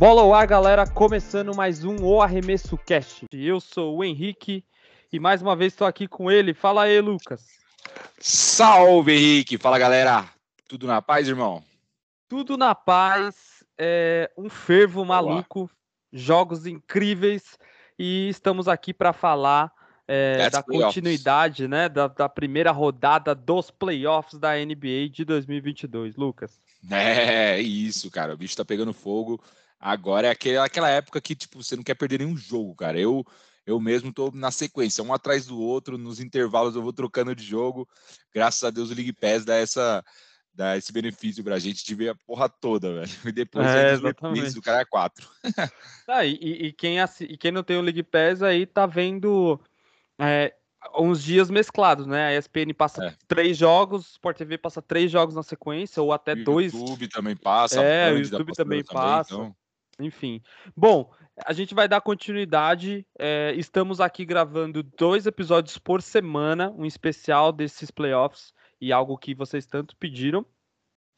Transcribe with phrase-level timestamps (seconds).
[0.00, 3.26] Bola ao ar, galera, começando mais um O Arremesso Cast.
[3.30, 4.64] Eu sou o Henrique
[5.12, 6.54] e mais uma vez estou aqui com ele.
[6.54, 7.46] Fala aí, Lucas.
[8.18, 9.58] Salve, Henrique!
[9.58, 10.26] Fala, galera!
[10.66, 11.62] Tudo na paz, irmão?
[12.28, 15.70] Tudo na paz, é um fervo maluco, Olá.
[16.10, 17.58] jogos incríveis
[18.02, 19.70] e estamos aqui para falar
[20.08, 26.58] é, da continuidade, né, da, da primeira rodada dos playoffs da NBA de 2022, Lucas.
[26.90, 28.32] É, isso, cara.
[28.32, 29.38] O bicho tá pegando fogo.
[29.78, 32.98] Agora é aquele, aquela época que, tipo, você não quer perder nenhum jogo, cara.
[32.98, 33.22] Eu,
[33.66, 37.44] eu mesmo tô na sequência, um atrás do outro, nos intervalos eu vou trocando de
[37.44, 37.86] jogo.
[38.34, 40.02] Graças a Deus o League Pass dá essa
[40.54, 43.10] dá esse benefício pra gente de ver a porra toda, velho.
[43.26, 44.58] E depois é, exatamente.
[44.58, 45.28] o cara é quatro.
[46.08, 49.60] ah, e, e, quem, e quem não tem o League Pass aí tá vendo
[50.18, 50.54] é,
[50.96, 52.28] uns dias mesclados, né?
[52.28, 53.14] A ESPN passa é.
[53.26, 56.74] três jogos, Sport TV passa três jogos na sequência, ou até o dois.
[56.74, 57.82] O YouTube também passa.
[57.82, 59.30] É, o YouTube também passa.
[59.30, 59.60] Também, então...
[59.98, 60.42] Enfim.
[60.74, 61.12] Bom,
[61.44, 63.06] a gente vai dar continuidade.
[63.18, 69.34] É, estamos aqui gravando dois episódios por semana, um especial desses playoffs e algo que
[69.34, 70.44] vocês tanto pediram.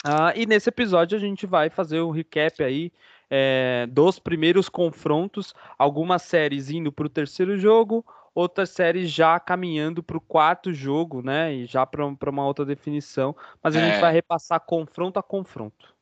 [0.04, 2.92] Ah, e nesse episódio a gente vai fazer um recap aí
[3.30, 8.04] é, dos primeiros confrontos, algumas séries indo para o terceiro jogo,
[8.34, 11.54] outras séries já caminhando para o quarto jogo, né?
[11.54, 13.36] E já para uma outra definição.
[13.62, 13.90] Mas a é...
[13.90, 15.94] gente vai repassar confronto a confronto.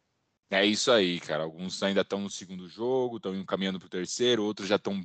[0.50, 1.44] É isso aí, cara.
[1.44, 5.00] Alguns ainda estão no segundo jogo, estão caminhando para o terceiro, outros já estão.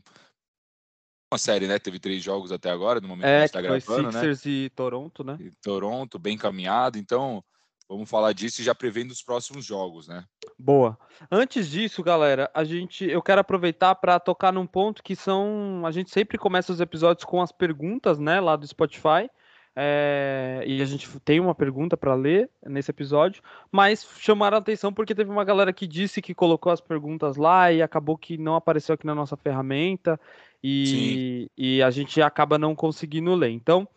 [1.31, 1.80] Uma série, né?
[1.80, 4.12] Teve três jogos até agora, no momento é, que a gente está gravando, né?
[4.12, 5.38] Sixers e Toronto, né?
[5.40, 6.98] E Toronto, bem caminhado.
[6.98, 7.44] Então,
[7.90, 10.23] vamos falar disso e já prevendo os próximos jogos, né?
[10.58, 10.98] Boa.
[11.30, 15.92] Antes disso, galera, a gente, eu quero aproveitar para tocar num ponto que são, a
[15.92, 19.30] gente sempre começa os episódios com as perguntas, né, lá do Spotify.
[19.78, 24.94] É, e a gente tem uma pergunta para ler nesse episódio, mas chamaram a atenção
[24.94, 28.56] porque teve uma galera que disse que colocou as perguntas lá e acabou que não
[28.56, 30.18] apareceu aqui na nossa ferramenta
[30.64, 33.50] e, e a gente acaba não conseguindo ler.
[33.50, 33.88] Então,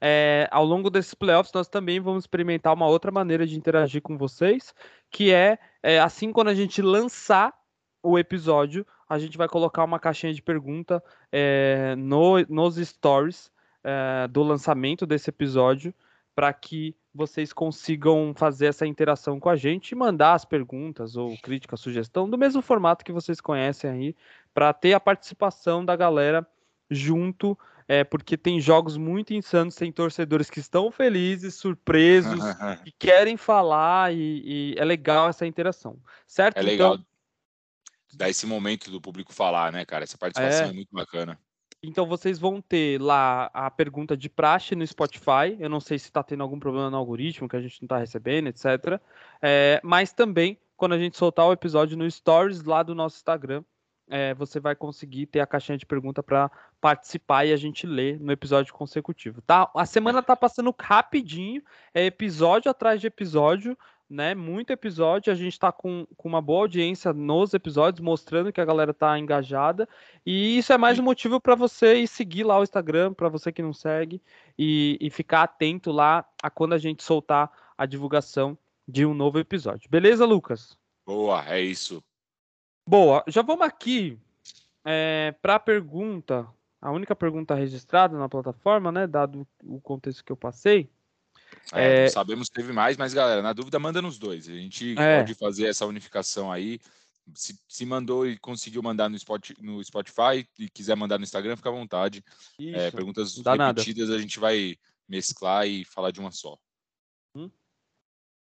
[0.00, 4.16] é, ao longo desses playoffs, nós também vamos experimentar uma outra maneira de interagir com
[4.16, 4.74] vocês,
[5.10, 7.52] que é, é assim quando a gente lançar
[8.02, 11.02] o episódio, a gente vai colocar uma caixinha de pergunta
[11.32, 13.50] é, no, nos stories
[13.82, 15.92] é, do lançamento desse episódio
[16.34, 21.36] para que vocês consigam fazer essa interação com a gente e mandar as perguntas ou
[21.38, 24.16] crítica, sugestão, do mesmo formato que vocês conhecem aí,
[24.58, 26.44] para ter a participação da galera
[26.90, 32.40] junto, é, porque tem jogos muito insanos, tem torcedores que estão felizes, surpresos,
[32.82, 35.96] que querem falar e, e, é legal essa interação,
[36.26, 36.56] certo?
[36.56, 37.06] É legal então,
[38.14, 40.02] dar esse momento do público falar, né, cara?
[40.02, 41.38] Essa participação é, é muito bacana.
[41.80, 45.56] Então vocês vão ter lá a pergunta de praxe no Spotify.
[45.60, 47.98] Eu não sei se está tendo algum problema no algoritmo que a gente não está
[47.98, 49.00] recebendo, etc.
[49.40, 53.62] É, mas também, quando a gente soltar o episódio no Stories lá do nosso Instagram,
[54.08, 58.18] é, você vai conseguir ter a caixinha de pergunta para participar e a gente ler
[58.20, 59.70] no episódio consecutivo, tá?
[59.74, 61.62] A semana tá passando rapidinho,
[61.94, 63.76] é episódio atrás de episódio
[64.08, 64.34] né?
[64.34, 68.64] Muito episódio, a gente está com, com uma boa audiência nos episódios, mostrando que a
[68.64, 69.88] galera tá engajada.
[70.24, 73.52] E isso é mais um motivo para você ir seguir lá o Instagram, para você
[73.52, 74.22] que não segue,
[74.58, 79.38] e, e ficar atento lá a quando a gente soltar a divulgação de um novo
[79.38, 79.90] episódio.
[79.90, 80.78] Beleza, Lucas?
[81.06, 82.02] Boa, é isso.
[82.88, 84.18] Boa, já vamos aqui
[84.82, 86.48] é, para a pergunta,
[86.80, 89.06] a única pergunta registrada na plataforma, né?
[89.06, 90.88] Dado o contexto que eu passei.
[91.70, 92.08] É, é...
[92.08, 94.48] Sabemos que teve mais, mas galera, na dúvida, manda nos dois.
[94.48, 95.18] A gente é.
[95.18, 96.80] pode fazer essa unificação aí.
[97.34, 101.56] Se, se, mandou e conseguiu mandar no, Spot, no Spotify e quiser mandar no Instagram,
[101.56, 102.24] fica à vontade.
[102.58, 104.16] É, perguntas repetidas nada.
[104.16, 106.56] a gente vai mesclar e falar de uma só.
[107.34, 107.50] Hum.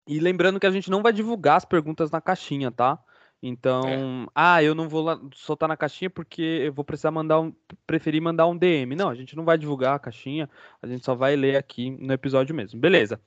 [0.08, 2.98] E lembrando que a gente não vai divulgar as perguntas na caixinha, tá?
[3.42, 4.28] Então, é.
[4.34, 7.54] ah, eu não vou lá, soltar na caixinha porque eu vou precisar mandar um,
[7.86, 8.96] preferir mandar um DM.
[8.96, 10.50] Não, a gente não vai divulgar a caixinha,
[10.82, 12.80] a gente só vai ler aqui no episódio mesmo.
[12.80, 13.22] Beleza.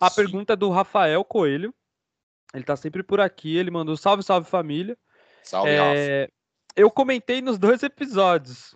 [0.00, 0.16] A Sim.
[0.16, 1.72] pergunta é do Rafael Coelho.
[2.52, 4.98] Ele tá sempre por aqui, ele mandou salve, salve família.
[5.44, 6.28] Salve, é,
[6.76, 8.74] Eu comentei nos dois episódios.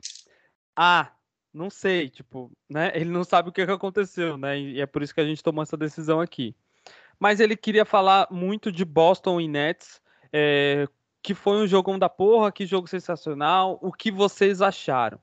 [0.75, 1.13] Ah,
[1.53, 2.93] não sei, tipo, né?
[2.95, 4.59] Ele não sabe o que aconteceu, né?
[4.59, 6.55] E é por isso que a gente tomou essa decisão aqui.
[7.19, 10.01] Mas ele queria falar muito de Boston e Nets
[10.33, 10.87] é,
[11.23, 13.79] que foi um jogão da porra, que jogo sensacional.
[13.83, 15.19] O que vocês acharam?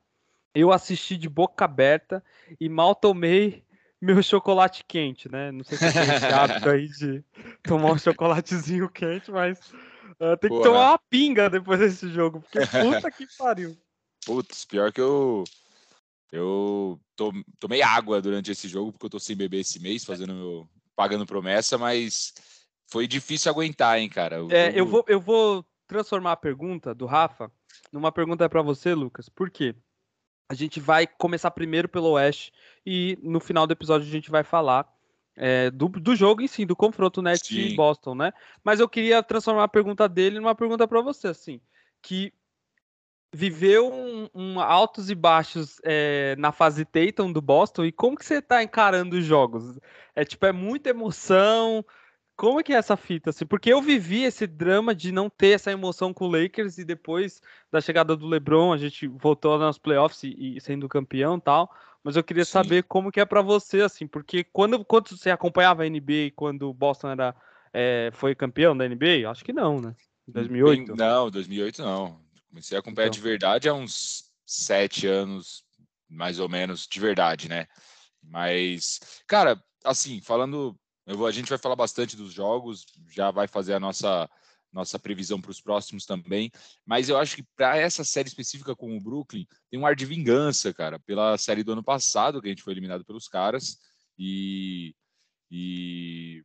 [0.54, 2.22] Eu assisti de boca aberta
[2.60, 3.64] e mal tomei
[4.00, 5.50] meu chocolate quente, né?
[5.50, 7.24] Não sei se tem esse hábito aí de
[7.62, 9.58] tomar um chocolatezinho quente, mas
[10.20, 13.76] uh, tem que tomar uma pinga depois desse jogo, porque puta que pariu.
[14.26, 15.44] Putz, pior que eu.
[16.30, 17.00] Eu
[17.60, 20.68] tomei água durante esse jogo, porque eu tô sem beber esse mês, fazendo meu.
[20.96, 22.34] pagando promessa, mas
[22.86, 24.36] foi difícil aguentar, hein, cara.
[24.50, 24.78] É, jogo...
[24.78, 27.50] eu, vou, eu vou transformar a pergunta do Rafa
[27.92, 29.28] numa pergunta para você, Lucas.
[29.28, 29.74] Por quê?
[30.48, 32.52] A gente vai começar primeiro pelo Oeste
[32.84, 34.86] e no final do episódio a gente vai falar
[35.36, 37.56] é, do, do jogo em si, do confronto Nets Sim.
[37.56, 38.32] e Boston, né?
[38.62, 41.60] Mas eu queria transformar a pergunta dele numa pergunta para você, assim,
[42.02, 42.32] que
[43.32, 48.24] viveu um, um altos e baixos é, na fase Tatum do Boston e como que
[48.24, 49.78] você tá encarando os jogos?
[50.14, 51.84] É tipo, é muita emoção,
[52.36, 53.46] como é que é essa fita, assim?
[53.46, 57.40] Porque eu vivi esse drama de não ter essa emoção com o Lakers e depois
[57.70, 61.72] da chegada do LeBron, a gente voltou nos playoffs e, e sendo campeão tal.
[62.02, 62.52] Mas eu queria Sim.
[62.52, 66.68] saber como que é para você, assim, porque quando, quando você acompanhava a NBA quando
[66.68, 67.34] o Boston era,
[67.72, 69.30] é, foi campeão da NBA?
[69.30, 69.94] Acho que não, né?
[70.28, 70.96] Em 2008?
[70.96, 72.20] Não, 2008 não.
[72.48, 73.16] Comecei a acompanhar então.
[73.16, 75.64] de verdade há uns sete anos,
[76.08, 77.66] mais ou menos, de verdade, né?
[78.22, 83.74] Mas, cara, assim, falando, vou, a gente vai falar bastante dos jogos, já vai fazer
[83.74, 84.28] a nossa
[84.74, 86.50] nossa previsão para os próximos também.
[86.84, 90.04] Mas eu acho que para essa série específica com o Brooklyn, tem um ar de
[90.04, 93.78] vingança, cara, pela série do ano passado, que a gente foi eliminado pelos caras,
[94.18, 94.92] e.
[95.50, 96.42] e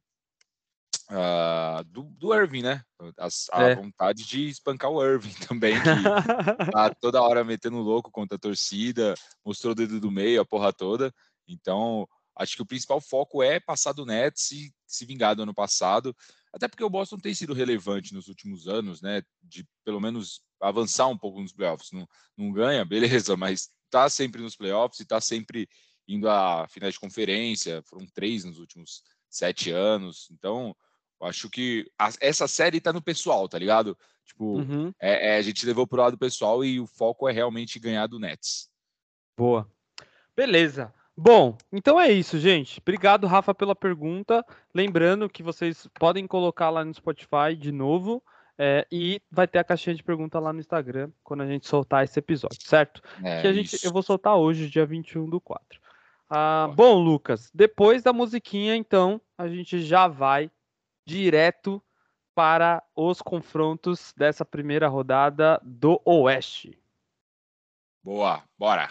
[1.09, 2.83] uh, do, do Irving, né?
[3.17, 3.75] As, a é.
[3.75, 9.15] vontade de espancar o Irving também, que tá toda hora metendo louco contra a torcida,
[9.43, 11.11] mostrou o dedo do meio, a porra toda.
[11.47, 12.07] Então,
[12.39, 16.15] acho que o principal foco é passar do Nets e se vingar do ano passado.
[16.53, 19.21] Até porque o Boston tem sido relevante nos últimos anos, né?
[19.43, 21.91] De pelo menos avançar um pouco nos playoffs.
[21.91, 22.07] Não,
[22.37, 25.67] não ganha, beleza, mas tá sempre nos playoffs e tá sempre
[26.07, 27.83] indo a finais de conferência.
[27.83, 30.29] Foram três nos últimos sete anos.
[30.31, 30.73] Então,
[31.21, 33.97] acho que a, essa série tá no pessoal, tá ligado?
[34.25, 34.93] Tipo, uhum.
[34.99, 38.17] é, é, a gente levou pro lado pessoal e o foco é realmente ganhar do
[38.17, 38.69] Nets.
[39.37, 39.69] Boa.
[40.35, 40.93] Beleza.
[41.21, 42.79] Bom, então é isso, gente.
[42.79, 44.45] Obrigado, Rafa, pela pergunta.
[44.73, 48.23] Lembrando que vocês podem colocar lá no Spotify de novo.
[48.57, 52.03] É, e vai ter a caixinha de pergunta lá no Instagram quando a gente soltar
[52.03, 53.01] esse episódio, certo?
[53.23, 55.79] É, que a gente, eu vou soltar hoje, dia 21 do 4.
[56.29, 60.51] Ah, bom, Lucas, depois da musiquinha, então, a gente já vai
[61.05, 61.81] direto
[62.35, 66.77] para os confrontos dessa primeira rodada do Oeste.
[68.03, 68.89] Boa, bora!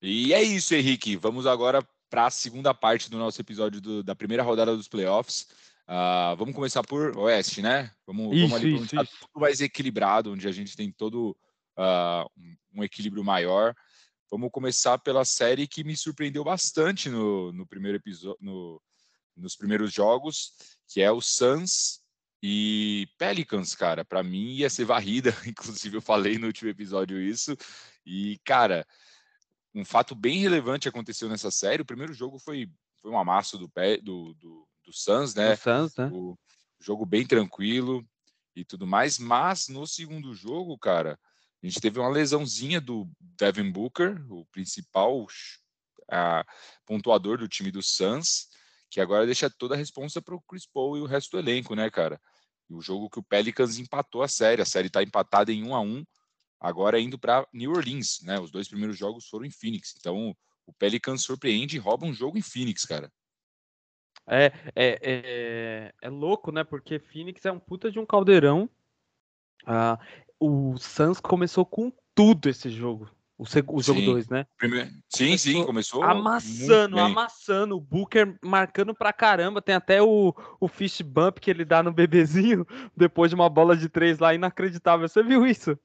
[0.00, 1.16] E é isso, Henrique.
[1.16, 5.48] Vamos agora para a segunda parte do nosso episódio do, da primeira rodada dos playoffs.
[5.88, 7.90] Uh, vamos começar por Oeste, né?
[8.06, 9.18] Vamos, isso, vamos ali para um isso.
[9.20, 11.36] tudo mais equilibrado, onde a gente tem todo
[11.76, 12.30] uh,
[12.74, 13.74] um equilíbrio maior.
[14.30, 18.80] Vamos começar pela série que me surpreendeu bastante no, no primeiro episódio, no,
[19.34, 20.52] nos primeiros jogos,
[20.86, 22.00] que é o Suns
[22.42, 24.04] e Pelicans, cara.
[24.04, 27.56] Para mim ia ser varrida, inclusive eu falei no último episódio isso.
[28.04, 28.86] E, cara,
[29.74, 31.82] um fato bem relevante aconteceu nessa série.
[31.82, 32.70] O primeiro jogo foi,
[33.00, 33.70] foi um amasso do,
[34.02, 35.54] do, do, do Suns, né?
[35.54, 36.10] Do Suns, né?
[36.12, 36.36] O
[36.80, 38.06] jogo bem tranquilo
[38.54, 39.18] e tudo mais.
[39.18, 41.18] Mas no segundo jogo, cara,
[41.62, 45.26] a gente teve uma lesãozinha do Devin Booker, o principal
[46.10, 46.44] a,
[46.86, 48.48] pontuador do time do Suns,
[48.90, 51.74] que agora deixa toda a responsa para o Chris Paul e o resto do elenco,
[51.74, 52.20] né, cara?
[52.70, 54.62] O jogo que o Pelicans empatou a série.
[54.62, 56.04] A série está empatada em 1 a 1
[56.60, 58.38] agora indo para New Orleans, né?
[58.38, 59.94] Os dois primeiros jogos foram em Phoenix.
[59.98, 60.36] Então,
[60.66, 63.10] o Pelicans surpreende e rouba um jogo em Phoenix, cara.
[64.26, 66.62] É, é, é, é louco, né?
[66.62, 68.68] Porque Phoenix é um puta de um caldeirão.
[69.66, 69.98] Ah,
[70.38, 73.08] o Suns começou com tudo esse jogo.
[73.38, 74.46] O, o jogo 2, né?
[74.58, 74.90] Primeiro...
[75.08, 76.02] Sim, começou sim, começou.
[76.02, 77.76] Amassando, amassando.
[77.76, 79.62] O Booker marcando pra caramba.
[79.62, 83.76] Tem até o, o fish bump que ele dá no bebezinho depois de uma bola
[83.76, 85.08] de três lá, inacreditável.
[85.08, 85.78] Você viu isso?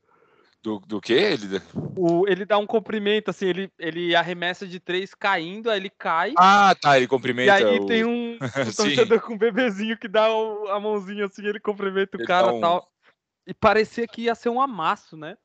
[0.64, 1.12] Do, do que?
[1.12, 1.62] Ele...
[1.94, 6.34] O, ele dá um comprimento, assim, ele, ele arremessa de três caindo, aí ele cai.
[6.38, 7.60] Ah, tá, ele cumprimenta.
[7.60, 7.86] E aí o...
[7.86, 12.22] tem um, um com um bebezinho que dá o, a mãozinha assim, ele cumprimenta o
[12.22, 12.62] ele cara e um...
[12.62, 12.90] tal.
[13.46, 15.36] E parecia que ia ser um amasso, né?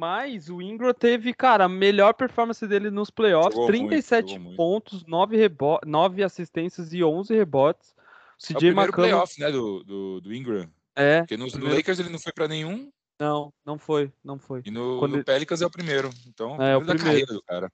[0.00, 5.06] Mas o Ingram teve, cara, a melhor performance dele nos playoffs: jogou 37 muito, pontos,
[5.06, 7.94] 9, rebo 9 assistências e 11 rebotes.
[8.40, 9.08] O CJ é o primeiro McCollum...
[9.08, 10.68] playoff, né, do, do, do Ingram.
[10.96, 11.20] É.
[11.20, 12.90] Porque no, no Lakers ele não foi para nenhum.
[13.18, 14.62] Não, não foi, não foi.
[14.64, 15.16] E no, Quando...
[15.16, 16.10] no Pelicans é o primeiro.
[16.26, 16.98] Então, é, o primeiro.
[16.98, 17.72] da carreira do cara.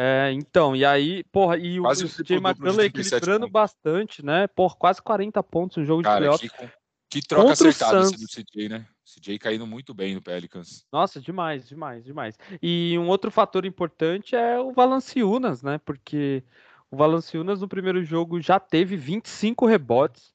[0.00, 3.52] É, então, e aí, porra, e quase o CJ McCollum equilibrando pontos.
[3.52, 4.46] bastante, né?
[4.46, 6.48] Por quase 40 pontos no jogo cara, de playoff.
[6.48, 8.86] Que, que troca acertada esse do CJ, né?
[9.04, 10.86] CJ caindo muito bem no Pelicans.
[10.92, 12.38] Nossa, demais, demais, demais.
[12.62, 15.78] E um outro fator importante é o Valanciunas, né?
[15.78, 16.44] Porque
[16.90, 20.32] o Valanciunas no primeiro jogo já teve 25 rebotes.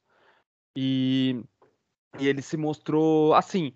[0.75, 1.41] E
[2.19, 3.73] E ele se mostrou assim.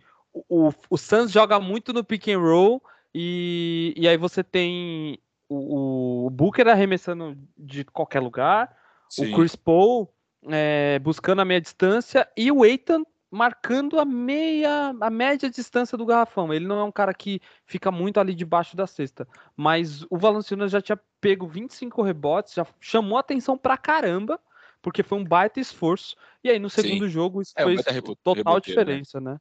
[0.49, 2.81] O, o Suns joga muito no pick and roll
[3.13, 8.75] e, e aí você tem o, o Booker arremessando de qualquer lugar,
[9.09, 9.31] Sim.
[9.31, 10.13] o Chris Paul
[10.49, 16.05] é, buscando a meia distância e o Eitan marcando a meia, a média distância do
[16.05, 16.53] garrafão.
[16.53, 20.71] Ele não é um cara que fica muito ali debaixo da cesta, mas o Valanciunas
[20.71, 24.39] já tinha pego 25 rebotes, já chamou atenção pra caramba,
[24.81, 26.15] porque foi um baita esforço.
[26.43, 27.11] E aí no segundo Sim.
[27.11, 27.83] jogo isso é, fez
[28.23, 28.61] total né?
[28.61, 29.31] diferença, né?
[29.31, 29.37] né?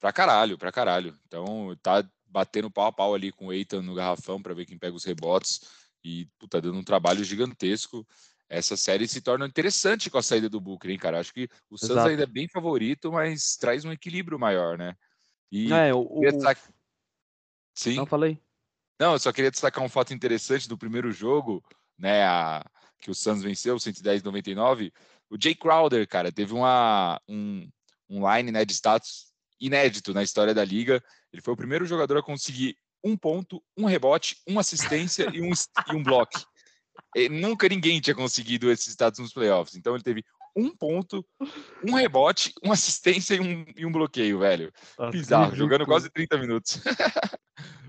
[0.00, 1.18] Pra caralho, pra caralho.
[1.26, 4.78] Então tá batendo pau a pau ali com o Eitan no garrafão para ver quem
[4.78, 5.60] pega os rebotes
[6.04, 8.06] e puta, dando um trabalho gigantesco
[8.48, 11.18] essa série se torna interessante com a saída do Booker, hein, cara?
[11.18, 14.96] Acho que o Suns ainda é bem favorito, mas traz um equilíbrio maior, né?
[15.50, 16.22] E é, o, o...
[17.74, 17.96] Sim.
[17.96, 18.40] Não falei.
[18.98, 21.62] Não, eu só queria destacar um fato interessante do primeiro jogo,
[21.98, 22.24] né?
[22.24, 22.64] A...
[22.98, 24.92] Que o Suns venceu, 110-99.
[25.28, 27.68] O Jay Crowder, cara, teve uma, um,
[28.08, 31.02] um line né, de status inédito na história da liga.
[31.32, 35.50] Ele foi o primeiro jogador a conseguir um ponto, um rebote, uma assistência e um,
[35.50, 36.40] e um bloco.
[37.14, 39.76] E nunca ninguém tinha conseguido esses status nos playoffs.
[39.76, 40.24] Então ele teve
[40.56, 41.24] um ponto,
[41.86, 44.72] um rebote, uma assistência e um, e um bloqueio, velho.
[44.98, 46.80] Nossa, bizarro, jogando quase 30 minutos.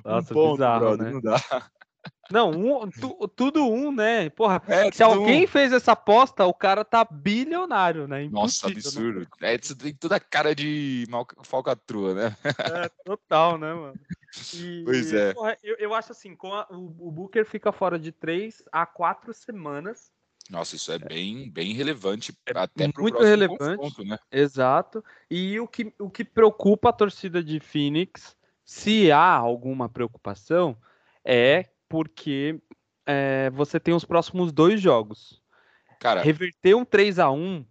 [0.04, 1.12] Nossa, um ponto, bizarro, brother, né?
[1.12, 1.72] não dá.
[2.32, 4.30] Não, um, tu, tudo um, né?
[4.30, 5.48] Porra, é, se alguém um.
[5.48, 8.24] fez essa aposta, o cara tá bilionário, né?
[8.24, 8.74] Impossível, Nossa, né?
[8.74, 9.20] absurdo.
[9.20, 9.54] Né?
[9.54, 12.38] É, tem toda a cara de mal, falcatrua, né?
[12.44, 14.00] É, total, né, mano?
[14.54, 15.34] E, pois é.
[15.34, 18.86] Porra, eu, eu acho assim, com a, o, o Booker fica fora de três a
[18.86, 20.12] quatro semanas.
[20.50, 24.18] Nossa, isso é bem, bem relevante é até para muito relevante, né?
[24.32, 25.04] Exato.
[25.30, 30.78] E o que, o que preocupa a torcida de Phoenix, se há alguma preocupação,
[31.24, 32.60] é porque
[33.06, 35.42] é, você tem os próximos dois jogos.
[36.00, 37.66] Cara, reverter um 3 a 1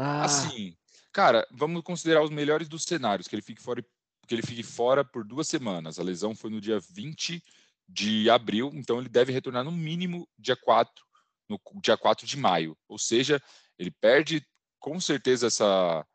[0.00, 0.22] ah.
[0.22, 0.76] Assim,
[1.12, 3.84] cara, vamos considerar os melhores dos cenários, que ele fique fora
[4.28, 5.98] que ele fique fora por duas semanas.
[5.98, 7.42] A lesão foi no dia 20
[7.88, 11.04] de abril, então ele deve retornar no mínimo dia 4,
[11.48, 12.76] no dia 4 de maio.
[12.86, 13.42] Ou seja,
[13.78, 14.46] ele perde
[14.78, 16.06] com certeza essa,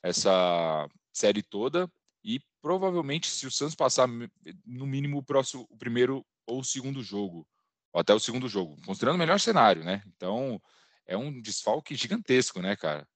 [0.00, 1.90] essa série toda
[2.24, 4.08] e provavelmente se o Santos passar
[4.66, 7.46] no mínimo o próximo, o primeiro ou o segundo jogo,
[7.92, 10.02] ou até o segundo jogo, considerando o melhor cenário, né?
[10.16, 10.60] Então
[11.06, 13.06] é um desfalque gigantesco, né, cara?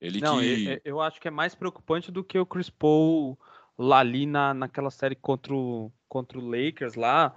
[0.00, 0.80] Ele Não, que...
[0.84, 3.38] eu acho que é mais preocupante do que o Chris Paul
[3.78, 7.34] lá ali na, naquela série contra o, contra o Lakers lá.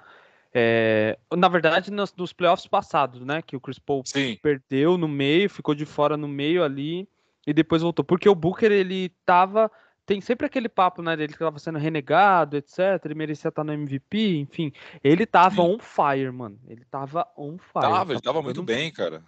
[0.54, 3.42] É, na verdade, nos, nos, playoffs passados, né?
[3.42, 4.38] Que o Chris Paul Sim.
[4.42, 7.08] perdeu no meio, ficou de fora no meio ali
[7.46, 8.04] e depois voltou.
[8.04, 9.72] Porque o Booker, ele tava.
[10.08, 11.18] Tem sempre aquele papo, né?
[11.18, 12.80] Dele que tava sendo renegado, etc.
[13.04, 14.72] Ele merecia estar no MVP, enfim.
[15.04, 16.58] Ele tava on fire, mano.
[16.66, 17.82] Ele tava on fire.
[17.82, 19.22] Tava, ele tava muito bem, cara.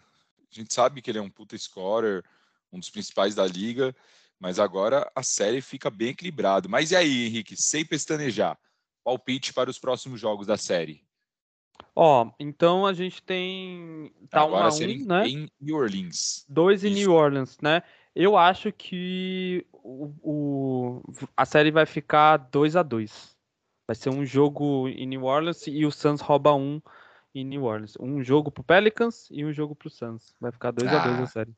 [0.49, 2.23] A gente sabe que ele é um puta scorer,
[2.71, 3.93] um dos principais da liga.
[4.39, 6.69] Mas agora a série fica bem equilibrado.
[6.69, 8.57] Mas e aí, Henrique, sem pestanejar,
[9.03, 11.03] palpite para os próximos jogos da série?
[11.93, 15.27] Ó, então a gente tem tá agora um, um né?
[15.27, 16.45] em New Orleans.
[16.47, 16.99] Dois em Isso.
[16.99, 17.83] New Orleans, né?
[18.15, 21.01] Eu acho que o, o,
[21.37, 23.37] a série vai ficar 2 a 2
[23.89, 26.79] Vai ser um jogo em New Orleans e o Suns rouba um
[27.33, 27.93] em New Orleans.
[27.99, 30.35] Um jogo pro Pelicans e um jogo pro Suns.
[30.39, 31.01] Vai ficar 2 ah.
[31.01, 31.55] a 2 a série.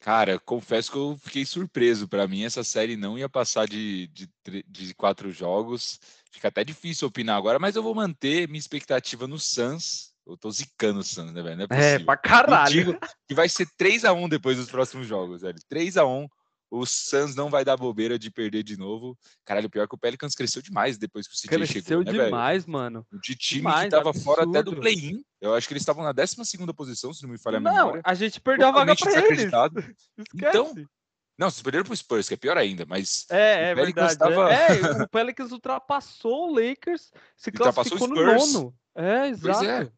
[0.00, 2.06] Cara, confesso que eu fiquei surpreso.
[2.06, 4.30] Para mim, essa série não ia passar de, de,
[4.68, 5.98] de, quatro jogos.
[6.30, 10.07] Fica até difícil opinar agora, mas eu vou manter minha expectativa no Suns.
[10.28, 11.66] Eu tô zicando o Suns, né, velho?
[11.70, 12.98] é, é pra caralho.
[13.26, 15.58] que vai ser 3 a 1 depois dos próximos jogos, velho.
[15.68, 16.28] 3 a 1
[16.70, 19.16] o Suns não vai dar bobeira de perder de novo.
[19.44, 22.04] Caralho, pior que o Pelicans cresceu demais depois que o CJ cresceu chegou.
[22.04, 23.06] Cresceu né, demais, mano.
[23.22, 24.24] De time demais, que tava absurdo.
[24.24, 25.22] fora até do play-in.
[25.40, 26.36] Eu acho que eles estavam na 12
[26.76, 27.92] posição, se não me falha a memória.
[27.94, 29.50] Não, a gente perdeu a vaga pra eles.
[30.34, 30.74] então,
[31.38, 33.24] não, vocês perderam pro Spurs, que é pior ainda, mas.
[33.30, 34.18] É, é verdade.
[34.18, 34.52] Tava...
[34.52, 38.74] É, o Pelicans ultrapassou o Lakers, se classificou no nono.
[38.94, 39.64] É, exato.
[39.64, 39.88] É.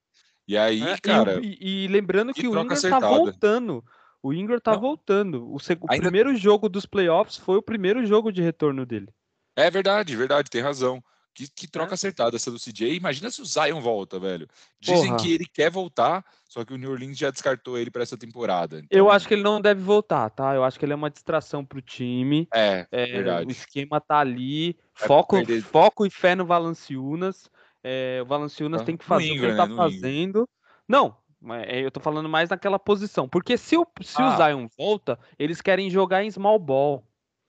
[0.51, 1.39] E aí, é, cara.
[1.41, 3.07] E, e, lembrando que, que o Ingram tá acertada.
[3.07, 3.85] tá voltando.
[4.21, 4.81] O Ingram tá não.
[4.81, 5.55] voltando.
[5.55, 5.81] O, seg...
[5.89, 6.03] Ainda...
[6.03, 9.07] primeiro jogo dos playoffs foi o primeiro jogo de retorno dele.
[9.55, 11.01] É verdade, verdade, tem razão.
[11.33, 11.95] Que, que troca é.
[11.95, 12.97] acertada essa do CJ.
[12.97, 14.49] Imagina se o Zion volta, velho.
[14.81, 15.23] Dizem Porra.
[15.23, 18.81] que ele quer voltar, só que o New Orleans já descartou ele para essa temporada.
[18.81, 18.99] Então...
[18.99, 20.53] Eu acho que ele não deve voltar, tá?
[20.53, 22.49] Eu acho que ele é uma distração pro time.
[22.53, 23.47] É, é verdade.
[23.47, 24.77] O esquema tá ali.
[25.01, 25.63] É foco, perder...
[25.63, 27.49] foco e fé no Valanciunas.
[27.83, 29.77] É, o Valanciunas ah, tem que fazer Ingram, o que ele tá né?
[29.77, 30.49] fazendo.
[30.87, 31.17] Não,
[31.65, 33.29] é, eu tô falando mais naquela posição.
[33.29, 34.35] Porque se o, se ah.
[34.35, 37.05] o Zion volta, eles querem jogar em small ball.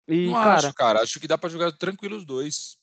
[0.07, 1.03] E, não cara, acho, cara.
[1.03, 2.77] Acho que dá para jogar tranquilo os dois.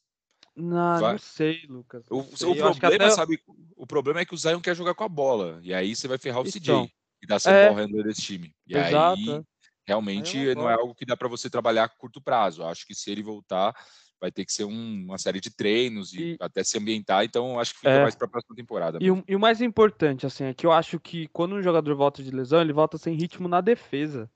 [0.56, 1.12] Não, Vai.
[1.12, 2.04] não sei, Lucas.
[2.10, 3.10] O, o problema, até...
[3.12, 3.40] sabe?
[3.76, 5.60] O problema é que o Zion quer jogar com a bola.
[5.62, 6.94] E aí você vai ferrar o então, CJ.
[7.22, 7.70] E dá ser é...
[7.70, 8.56] handler desse time.
[8.66, 9.20] E Exato.
[9.20, 9.44] aí,
[9.86, 12.64] realmente não é algo que dá para você trabalhar a curto prazo.
[12.64, 13.76] Acho que se ele voltar,
[14.20, 17.60] vai ter que ser um, uma série de treinos e, e, até se ambientar, então
[17.60, 18.98] acho que fica é, mais para a próxima temporada.
[19.02, 21.96] E o, e o, mais importante, assim, é que eu acho que quando um jogador
[21.96, 24.30] volta de lesão, ele volta sem ritmo na defesa.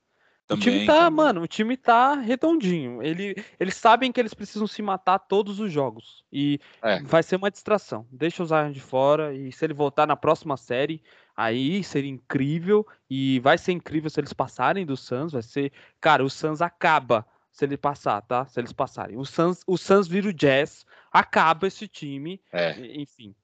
[0.46, 1.10] Também, o time tá, também.
[1.12, 3.02] mano, o time tá redondinho.
[3.02, 6.24] Ele, eles sabem que eles precisam se matar todos os jogos.
[6.32, 7.00] E é.
[7.02, 8.06] vai ser uma distração.
[8.10, 9.34] Deixa o Zion de fora.
[9.34, 11.02] E se ele voltar na próxima série,
[11.36, 12.86] aí seria incrível.
[13.08, 15.32] E vai ser incrível se eles passarem do Suns.
[15.32, 15.72] Vai ser.
[16.00, 18.46] Cara, o Suns acaba se ele passar, tá?
[18.46, 19.16] Se eles passarem.
[19.16, 22.40] O Suns, o Suns vira o Jazz, acaba esse time.
[22.50, 22.72] É.
[22.96, 23.34] Enfim.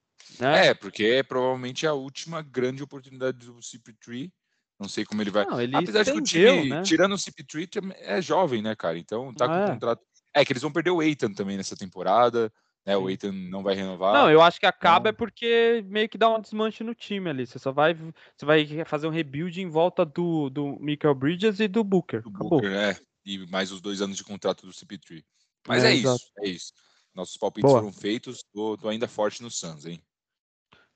[0.41, 0.69] Né?
[0.69, 4.31] É, porque é provavelmente a última grande oportunidade do CP3
[4.79, 5.45] não sei como ele vai.
[5.45, 6.83] Não, ele Apesar de que o time, né?
[6.83, 8.97] tirando o CP3, é jovem, né, cara?
[8.97, 9.67] Então tá com é.
[9.67, 10.03] contrato.
[10.33, 12.53] É que eles vão perder o Eitan também nessa temporada.
[12.87, 14.15] Né, o Eitan não vai renovar.
[14.15, 15.11] Não, eu acho que acaba então...
[15.11, 17.47] é porque meio que dá um desmanche no time ali.
[17.47, 21.67] Você só vai, você vai fazer um rebuild em volta do, do Michael Bridges e
[21.67, 22.23] do Booker.
[22.23, 22.31] Do.
[22.31, 22.97] Booker, é.
[23.29, 25.23] E mais os dois anos de contrato do CP3.
[25.67, 26.73] Mas é, é isso, é isso.
[27.15, 27.83] Nossos palpites Boa.
[27.83, 28.43] foram feitos.
[28.55, 30.03] Tô, tô, ainda forte no Suns, hein?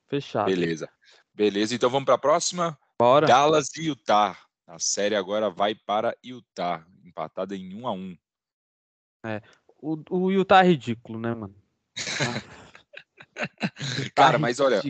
[0.09, 0.47] Fechado.
[0.47, 0.89] Beleza.
[1.35, 2.79] Beleza, então vamos para a próxima.
[2.99, 3.27] Bora.
[3.27, 4.39] Dallas e Utah.
[4.67, 8.17] A série agora vai para Utah, empatada em 1 a 1
[9.27, 9.43] É,
[9.77, 11.55] o, o Utah é ridículo, né, mano?
[14.15, 14.81] Cara, mas olha,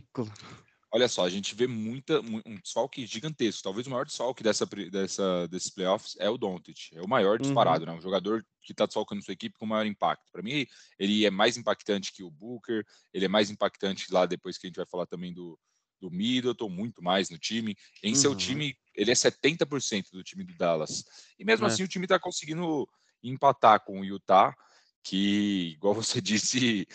[0.92, 3.62] olha só, a gente vê muita, um desfalque gigantesco.
[3.62, 6.92] Talvez o maior desfalque dessa, dessa, desses playoffs é o Doncic.
[6.92, 7.92] É o maior disparado, uhum.
[7.92, 7.98] né?
[7.98, 10.30] Um jogador que está desfalcando sua equipe com maior impacto.
[10.30, 10.66] Para mim,
[10.98, 12.84] ele é mais impactante que o Booker.
[13.12, 15.58] Ele é mais impactante lá depois que a gente vai falar também do,
[15.98, 17.76] do Middleton, muito mais no time.
[18.02, 18.14] Em uhum.
[18.14, 21.04] seu time, ele é 70% do time do Dallas.
[21.38, 21.68] E mesmo é.
[21.68, 22.86] assim, o time está conseguindo
[23.22, 24.54] empatar com o Utah,
[25.02, 26.86] que, igual você disse,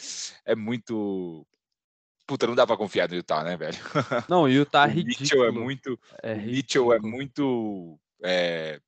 [0.46, 1.48] é muito.
[2.28, 3.78] Puta, não dá para confiar no Utah, né, velho?
[4.28, 5.22] Não, o Utah é ridículo.
[5.22, 6.00] Mitchell é muito.
[6.22, 8.82] É o Mitchell é muito é,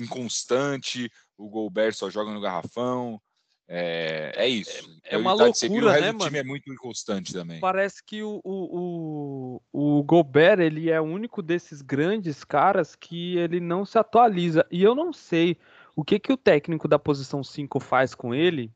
[0.00, 3.20] inconstante, o Gobert só joga no garrafão.
[3.68, 5.00] É, é isso.
[5.04, 6.24] É, é uma loucura, o né, mano?
[6.24, 7.60] time é muito inconstante também.
[7.60, 13.36] Parece que o, o, o, o Gobert, ele é o único desses grandes caras que
[13.36, 14.66] ele não se atualiza.
[14.72, 15.56] E eu não sei
[15.94, 18.72] o que, que o técnico da posição 5 faz com ele,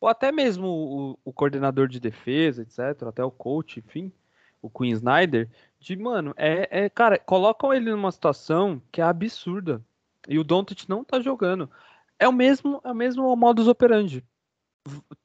[0.00, 4.12] ou até mesmo o, o coordenador de defesa, etc., até o coach, enfim,
[4.62, 9.82] o Queen Snyder, de, mano, é, é cara, colocam ele numa situação que é absurda.
[10.28, 11.70] E o Doncic não tá jogando.
[12.18, 14.24] É o mesmo, é o mesmo modus operandi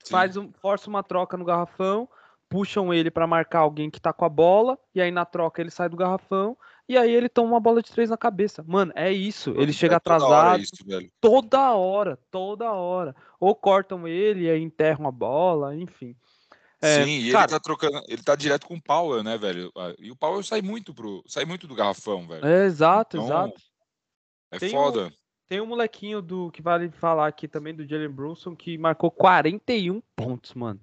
[0.09, 2.07] faz um, força uma troca no garrafão,
[2.49, 5.71] puxam ele para marcar alguém que tá com a bola, e aí na troca ele
[5.71, 8.63] sai do garrafão, e aí ele toma uma bola de três na cabeça.
[8.67, 9.51] Mano, é isso.
[9.51, 10.71] Ele é chega atrasado toda hora, isso,
[11.21, 13.15] toda hora, toda hora.
[13.39, 16.15] Ou cortam ele e enterram a bola, enfim.
[16.81, 19.71] É, Sim, e cara, ele tá trocando, ele tá direto com o Powell, né, velho?
[19.77, 22.45] Ah, e o Powell sai muito pro, sai muito do garrafão, velho.
[22.45, 23.61] É, exato, então, exato.
[24.51, 25.07] É Tem foda.
[25.07, 25.11] Um,
[25.47, 30.01] tem um molequinho do que vale falar aqui também do Jalen Brunson que marcou 41
[30.13, 30.81] pontos, mano.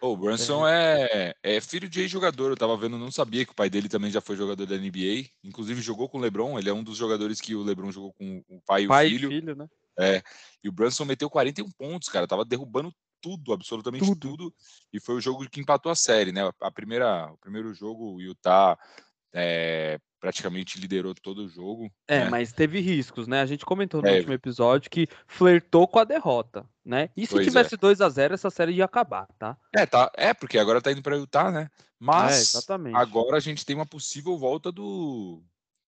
[0.00, 1.34] O Brunson é.
[1.42, 2.50] É, filho de ex-jogador.
[2.50, 5.28] Eu tava vendo, não sabia que o pai dele também já foi jogador da NBA.
[5.44, 6.58] Inclusive jogou com o LeBron.
[6.58, 9.10] Ele é um dos jogadores que o LeBron jogou com o pai e pai o
[9.10, 9.32] filho.
[9.32, 9.68] E filho né?
[9.98, 10.22] É.
[10.62, 12.26] E o Brunson meteu 41 pontos, cara.
[12.26, 14.36] Tava derrubando tudo, absolutamente tudo.
[14.36, 14.54] tudo.
[14.92, 16.50] E foi o jogo que empatou a série, né?
[16.60, 18.78] A primeira, o primeiro jogo, o Utah
[19.32, 21.90] é, praticamente liderou todo o jogo.
[22.06, 22.30] É, né?
[22.30, 23.40] mas teve riscos, né?
[23.40, 24.16] A gente comentou no é.
[24.16, 27.08] último episódio que flertou com a derrota, né?
[27.16, 27.78] E se pois tivesse é.
[27.78, 29.56] 2 a 0 essa série ia acabar, tá?
[29.74, 30.12] É, tá.
[30.14, 31.70] É, porque agora tá indo para Utah, né?
[31.98, 32.58] Mas é,
[32.94, 35.42] agora a gente tem uma possível volta do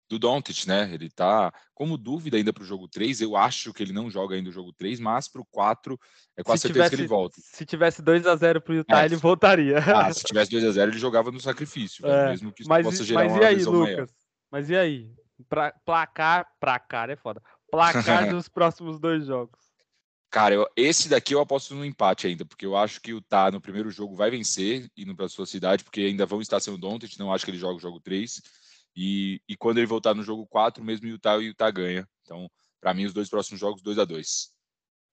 [0.09, 0.89] do Doncic, né?
[0.91, 3.21] Ele tá como dúvida ainda para o jogo 3.
[3.21, 5.97] Eu acho que ele não joga ainda o jogo 3, mas para o 4
[6.35, 7.35] é quase certeza tivesse, que ele volta.
[7.39, 9.77] Se tivesse 2 a 0 para o Utah, é, ele voltaria.
[9.77, 12.83] Ah, se tivesse 2 a 0 ele jogava no sacrifício, é, mesmo que isso mas,
[12.83, 13.95] possa gerar mas uma e aí, Lucas?
[13.95, 14.07] Maior.
[14.51, 15.11] Mas e aí?
[15.47, 17.41] Pra, placar, placar é foda.
[17.71, 19.59] Placar dos próximos dois jogos.
[20.31, 23.49] Cara, eu, esse daqui eu aposto no empate ainda, porque eu acho que o Tá
[23.49, 27.17] no primeiro jogo vai vencer, indo para sua cidade, porque ainda vão estar sendo Doncic,
[27.17, 28.41] não acho que ele joga o jogo 3.
[28.95, 32.07] E, e quando ele voltar no jogo 4, mesmo o Utah, o Utah ganha.
[32.21, 34.51] Então, para mim, os dois próximos jogos, 2 a 2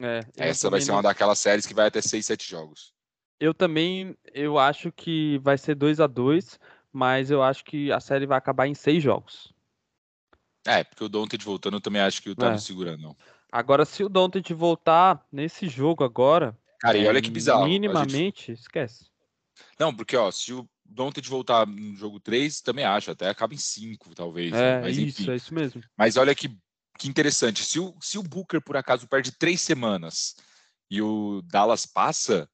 [0.01, 0.97] é, Essa vai ser não...
[0.97, 2.93] uma daquelas séries que vai até 6, 7 jogos.
[3.41, 6.59] Eu também eu acho que vai ser 2 a 2
[6.97, 9.53] mas eu acho que a série vai acabar em 6 jogos.
[10.67, 12.51] É, porque o Doncic voltando, eu também acho que o Utah é.
[12.53, 13.17] não segurando, não.
[13.53, 17.67] Agora, se o Doncic voltar nesse jogo agora, Cara, e olha que bizarro.
[17.67, 18.53] Minimamente, gente...
[18.53, 19.11] esquece.
[19.79, 23.59] Não, porque ó, se o Doncic voltar no jogo 3, também acho, até acaba em
[23.59, 24.53] 5, talvez.
[24.53, 24.59] Né?
[24.59, 24.81] É, né?
[24.81, 25.31] Mas, isso, enfim.
[25.33, 25.83] é isso mesmo.
[25.99, 26.49] Mas olha que,
[26.99, 30.35] que interessante, se o, se o Booker, por acaso, perde três semanas
[30.91, 32.49] e o Dallas passa,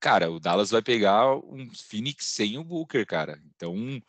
[0.00, 3.40] cara, o Dallas vai pegar um Phoenix sem o Booker, cara.
[3.54, 4.00] Então,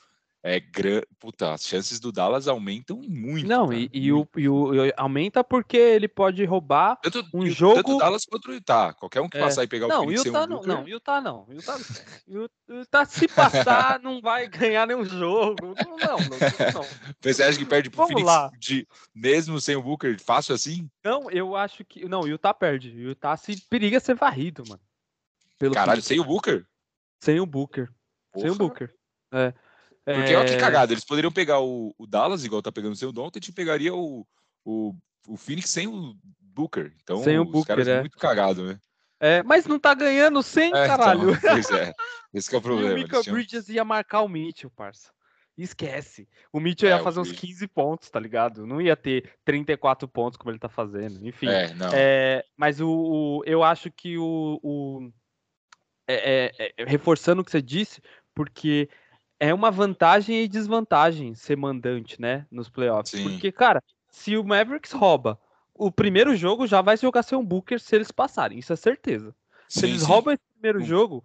[0.41, 1.05] é grande.
[1.19, 3.45] Puta, as chances do Dallas aumentam muito.
[3.45, 7.75] Não, e, e, o, e, o, e aumenta porque ele pode roubar tanto, um jogo.
[7.75, 8.93] Tanto Dallas quanto o Utah.
[8.93, 9.41] Qualquer um que é.
[9.41, 10.73] passar e pegar não, o Phoenix Utah um não, Booker...
[10.73, 11.45] não, Utah não.
[11.49, 11.77] Utah,
[12.69, 15.75] Utah se passar, não vai ganhar nenhum jogo.
[15.85, 16.85] Não, não, não.
[17.21, 18.49] Você acha que perde pro Vamos Phoenix lá.
[18.57, 20.89] De, mesmo sem o Booker, fácil assim?
[21.03, 22.07] Não, eu acho que.
[22.07, 22.89] Não, Utah perde.
[22.89, 24.81] Utah se periga ser varrido, mano.
[25.59, 26.65] Pelo Caralho, sem o Booker?
[27.21, 27.89] Sem o Booker.
[28.31, 28.43] Porra.
[28.43, 28.93] Sem o Booker.
[29.33, 29.53] É.
[30.05, 30.37] Porque é...
[30.37, 33.47] olha que cagada, eles poderiam pegar o, o Dallas, igual tá pegando sem o Doncic,
[33.47, 34.25] e pegaria o,
[34.65, 34.95] o,
[35.27, 36.93] o Phoenix sem o Booker.
[37.03, 37.99] Então, sem o Booker, caras é.
[37.99, 38.79] muito cagado, né?
[39.19, 41.31] É, mas não tá ganhando sem, é, caralho.
[41.31, 41.93] Então, pois é,
[42.33, 42.93] esse é o problema.
[42.97, 45.11] E o Michael Bridges ia marcar o Mitchell, parça.
[45.57, 46.25] Esquece.
[46.53, 48.65] O Mitchell é, ia fazer uns 15 pontos, tá ligado?
[48.65, 51.27] Não ia ter 34 pontos como ele tá fazendo.
[51.27, 51.47] Enfim.
[51.47, 51.89] É, não.
[51.91, 54.57] É, mas o, o, eu acho que o.
[54.63, 55.11] o
[56.09, 58.01] é, é, é, reforçando o que você disse,
[58.33, 58.89] porque
[59.39, 63.11] é uma vantagem e desvantagem ser mandante, né, nos playoffs.
[63.11, 63.29] Sim.
[63.29, 65.39] Porque, cara, se o Mavericks rouba,
[65.73, 69.35] o primeiro jogo já vai jogar sem um Booker se eles passarem, isso é certeza.
[69.67, 70.07] Sim, se eles sim.
[70.07, 71.23] roubam esse primeiro jogo,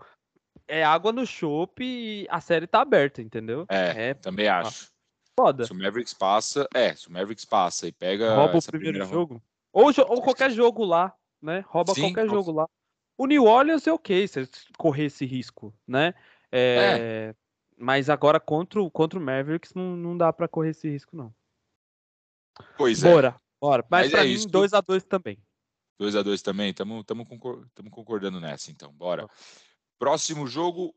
[0.68, 3.64] é água no chope e a série tá aberta, entendeu?
[3.70, 4.92] É, é também acho.
[5.38, 5.64] Foda.
[5.64, 8.37] Se o Mavericks passa, é, se o Mavericks passa e pega.
[8.37, 9.07] Rouba o primeiro primeira...
[9.07, 9.42] jogo.
[9.73, 11.64] Ou, ou qualquer jogo lá, né?
[11.66, 12.68] Rouba qualquer jogo lá.
[13.16, 16.14] O New Orleans é ok se correr esse risco, né?
[16.50, 16.98] É,
[17.31, 17.35] é.
[17.77, 21.35] Mas agora contra o, contra o Mavericks não, não dá para correr esse risco, não.
[22.77, 23.11] Pois é.
[23.11, 23.85] Bora, bora.
[23.90, 25.38] Mas, Mas pra é mim, 2x2 também.
[26.00, 26.70] 2x2 também?
[26.70, 27.29] Estamos
[27.90, 28.92] concordando nessa, então.
[28.92, 29.29] Bora.
[29.98, 30.94] Próximo jogo,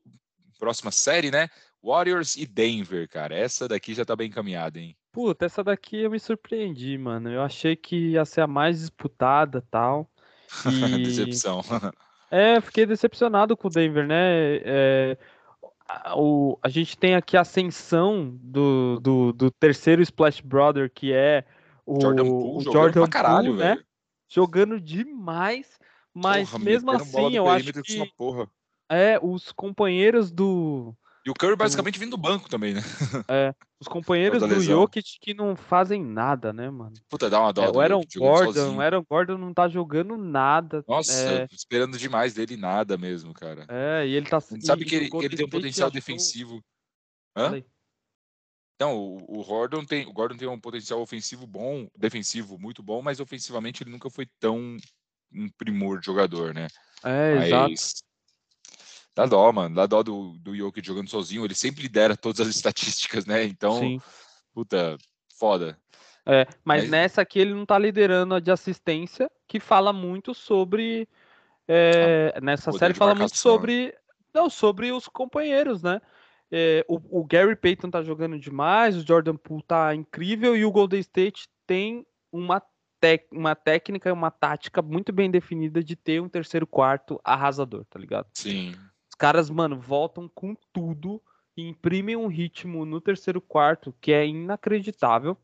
[0.60, 1.50] próxima série, né?
[1.84, 3.36] Warriors e Denver, cara.
[3.36, 4.96] Essa daqui já tá bem encaminhada, hein?
[5.12, 7.30] Puta, essa daqui eu me surpreendi, mano.
[7.30, 10.10] Eu achei que ia ser a mais disputada tal.
[10.66, 11.04] E...
[11.04, 11.62] Decepção.
[12.30, 14.58] é, fiquei decepcionado com o Denver, né?
[14.64, 15.18] É,
[16.16, 21.46] o, a gente tem aqui a ascensão do, do, do terceiro Splash Brother, que é
[21.86, 23.80] o Jordan Poole, o Jordan Poole, caralho, né?
[24.30, 25.80] Jogando demais,
[26.14, 28.14] mas porra, mesmo assim, eu acho que
[28.90, 30.94] é os companheiros do
[31.28, 32.82] e o Curry basicamente vindo do banco também, né?
[33.28, 36.94] É, os companheiros do Jokic que não fazem nada, né, mano?
[37.10, 37.66] Puta, dá uma dó.
[37.66, 40.86] É, o Aaron Gordon, o Aaron Gordon não tá jogando nada.
[40.88, 41.48] Nossa, é...
[41.52, 43.66] esperando demais dele nada mesmo, cara.
[43.68, 44.40] É, e ele tá...
[44.40, 46.64] Sabe que ele, ele tem um potencial defensivo.
[47.36, 47.62] Hã?
[48.80, 53.02] Não, o, o, Gordon tem, o Gordon tem um potencial ofensivo bom, defensivo muito bom,
[53.02, 54.78] mas ofensivamente ele nunca foi tão
[55.34, 56.68] um primor de jogador, né?
[57.04, 58.07] É, mas, exato.
[59.18, 59.74] Dá dó, mano.
[59.74, 61.44] Dá dó do, do Jokic jogando sozinho.
[61.44, 63.44] Ele sempre lidera todas as estatísticas, né?
[63.44, 64.00] Então, Sim.
[64.54, 64.96] puta,
[65.40, 65.76] foda.
[66.24, 70.36] É, mas, mas, nessa aqui ele não tá liderando a de assistência, que fala muito
[70.36, 71.10] sobre.
[71.68, 73.92] É, ah, nessa série fala muito sobre.
[74.32, 76.00] Não, sobre os companheiros, né?
[76.52, 80.72] É, o, o, Gary Payton tá jogando demais, o Jordan Poole tá incrível e o
[80.72, 82.62] Golden State tem uma,
[83.32, 88.00] uma técnica e uma tática muito bem definida de ter um terceiro quarto arrasador, tá
[88.00, 88.28] ligado?
[88.34, 88.76] Sim
[89.18, 91.22] caras, mano, voltam com tudo
[91.56, 95.38] e imprimem um ritmo no terceiro quarto que é inacreditável.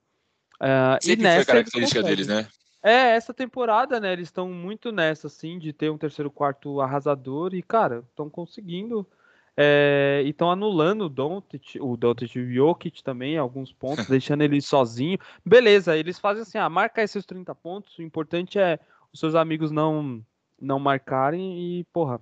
[0.55, 2.47] Uh, Sempre e nessa foi a característica deles, né?
[2.83, 4.12] É, essa temporada, né?
[4.12, 9.07] Eles estão muito nessa, assim, de ter um terceiro quarto arrasador e, cara, estão conseguindo.
[9.55, 14.41] É, e estão anulando o Doncic, o Doncic e o Jokic também, alguns pontos, deixando
[14.41, 15.17] ele sozinho.
[15.45, 18.79] Beleza, eles fazem assim, ah, marca esses 30 pontos, o importante é
[19.13, 20.25] os seus amigos não
[20.59, 22.19] não marcarem e, porra,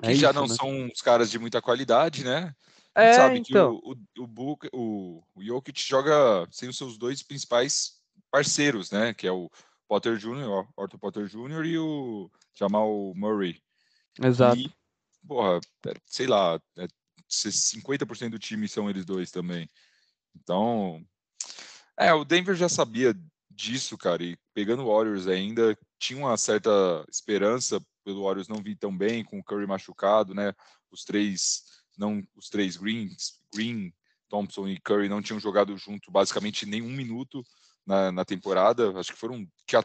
[0.00, 0.54] que é já isso, não né?
[0.54, 2.54] são os caras de muita qualidade, né?
[2.94, 3.80] A gente é, sabe então.
[3.80, 8.00] que o, o, o, Book, o, o Jokic joga sem os seus dois principais
[8.30, 9.14] parceiros, né?
[9.14, 9.50] Que é o
[9.88, 11.64] Potter Jr., Otto Potter Jr.
[11.64, 13.62] e o Jamal Murray.
[14.22, 14.58] Exato.
[14.58, 14.70] E,
[15.26, 16.86] porra, é, sei lá, é,
[17.30, 19.68] 50% do time são eles dois também.
[20.34, 21.02] Então,
[21.98, 23.14] é, o Denver já sabia
[23.54, 26.70] disso, cara, e pegando o Warriors ainda, tinha uma certa
[27.10, 30.52] esperança pelo Warriors não vir tão bem, com o Curry machucado, né?
[30.90, 31.62] Os três,
[31.96, 33.92] não, os três Greens, Green,
[34.28, 37.44] Thompson e Curry não tinham jogado junto basicamente nenhum minuto
[37.86, 38.98] na, na temporada.
[38.98, 39.84] Acho que foram que a,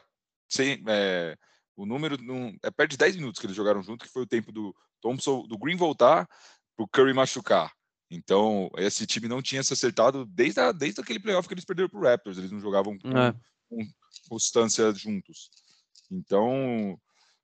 [0.50, 1.38] sem, é,
[1.76, 4.28] o número não, é perto de 10 minutos que eles jogaram junto, que foi o
[4.28, 6.28] tempo do Thompson, do Green voltar
[6.76, 7.72] para o Curry machucar.
[8.10, 11.90] Então, esse time não tinha se acertado desde, a, desde aquele playoff que eles perderam
[11.90, 12.38] para Raptors.
[12.38, 13.36] Eles não jogavam com, é.
[13.70, 13.80] Com
[14.30, 15.50] constância juntos.
[16.12, 17.00] Então,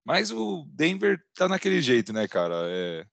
[0.06, 2.56] mas o Denver tá naquele jeito, né, cara?
[2.68, 3.06] É...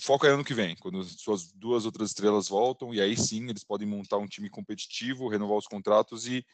[0.00, 3.86] Foca ano que vem, quando suas duas outras estrelas voltam, e aí sim eles podem
[3.86, 6.44] montar um time competitivo, renovar os contratos e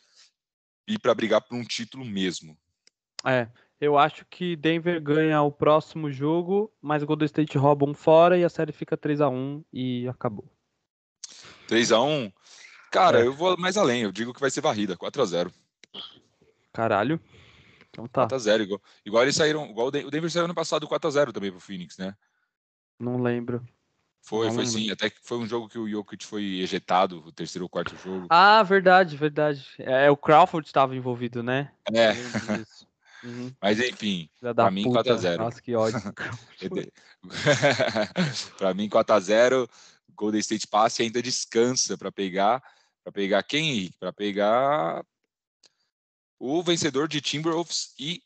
[0.87, 2.59] ir para brigar por um título mesmo.
[3.25, 3.49] É,
[3.81, 8.37] eu acho que Denver ganha o próximo jogo, mas o Golden State rouba um fora
[8.37, 10.49] e a série fica 3 a 1 e acabou.
[11.69, 12.33] 3x1.
[12.93, 13.27] Cara, é.
[13.27, 14.03] eu vou mais além.
[14.03, 15.51] Eu digo que vai ser varrida, 4x0.
[16.73, 17.19] Caralho.
[17.89, 18.29] Então tá.
[18.29, 18.61] 4x0.
[18.61, 19.65] Igual, igual eles saíram.
[19.71, 22.15] Igual o Denver saiu ano passado 4x0 também pro Phoenix, né?
[23.01, 23.67] Não lembro.
[24.21, 24.79] Foi, não foi lembro.
[24.79, 24.91] sim.
[24.91, 28.27] Até que foi um jogo que o Jokic foi ejetado, o terceiro ou quarto jogo.
[28.31, 29.67] Ah, verdade, verdade.
[29.79, 31.73] É, o Crawford estava envolvido, né?
[31.93, 32.13] É.
[33.25, 33.53] Uhum.
[33.61, 35.37] Mas enfim, para mim 4x0.
[35.39, 36.01] Nossa, que ódio.
[38.59, 39.69] para mim 4x0,
[40.15, 42.63] Golden State passe ainda descansa para pegar,
[43.03, 43.99] para pegar quem, Henrique?
[43.99, 45.05] Para pegar
[46.39, 48.23] o vencedor de Timberwolves e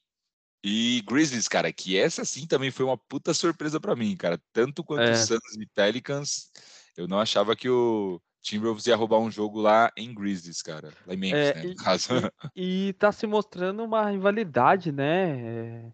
[0.68, 4.40] e Grizzlies, cara, que essa sim também foi uma puta surpresa para mim, cara.
[4.52, 5.14] Tanto quanto é.
[5.14, 6.50] Suns e Pelicans,
[6.96, 10.92] eu não achava que o Timberwolves ia roubar um jogo lá em Grizzlies, cara.
[11.06, 12.08] Lá em Memphis, é, né, e, caso.
[12.54, 15.38] E, e tá se mostrando uma rivalidade, né?
[15.40, 15.92] É,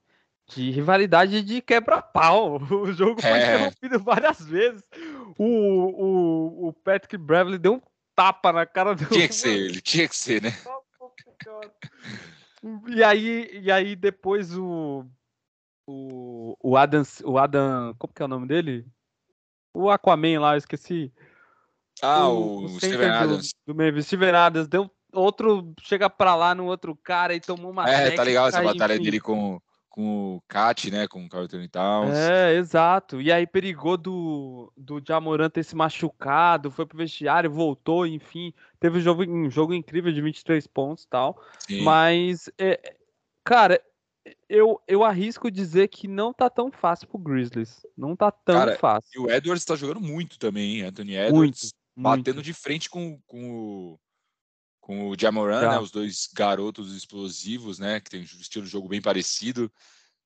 [0.54, 2.58] de rivalidade de quebra-pau.
[2.72, 3.54] O jogo foi é.
[3.56, 4.82] interrompido várias vezes.
[5.36, 7.80] O, o, o Patrick Beverly deu um
[8.14, 9.06] tapa na cara do.
[9.06, 10.52] Tinha que ser ele, tinha que ser, né?
[12.88, 15.04] E aí, e aí depois o.
[15.86, 17.02] O, o Adam.
[17.24, 17.94] O Adam.
[17.98, 18.86] Como que é o nome dele?
[19.74, 21.12] O Aquaman lá, eu esqueci.
[22.00, 23.54] Ah, o, o Steven Adams.
[23.66, 27.88] Do, do Steven Adams deu outro, chega pra lá no outro cara e tomou uma
[27.88, 29.04] É, tá legal essa batalha enfim.
[29.04, 29.60] dele com,
[29.92, 32.16] com o Kat, né, com o Carl Anthony Towns.
[32.16, 33.20] É, exato.
[33.20, 38.54] E aí perigou do, do Jamoran ter se machucado, foi pro vestiário, voltou, enfim.
[38.80, 41.40] Teve um jogo, um jogo incrível de 23 pontos e tal.
[41.58, 41.82] Sim.
[41.82, 42.96] Mas, é,
[43.44, 43.80] cara,
[44.48, 47.86] eu, eu arrisco dizer que não tá tão fácil pro Grizzlies.
[47.94, 49.10] Não tá tão cara, fácil.
[49.14, 50.82] E o Edwards tá jogando muito também, hein?
[50.84, 51.62] Anthony Edwards.
[51.62, 52.46] Muito batendo Muito.
[52.46, 54.00] de frente com, com o
[54.92, 58.88] com o Jamoran, né, os dois garotos explosivos, né, que tem um estilo de jogo
[58.88, 59.72] bem parecido,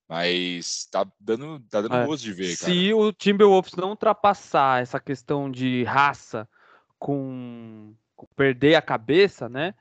[0.09, 2.07] mas tá dando, tá dando é.
[2.07, 2.73] gosto de ver, cara.
[2.73, 6.49] Se o Timberwolves não ultrapassar essa questão de raça
[6.99, 9.75] com, com perder a cabeça, né,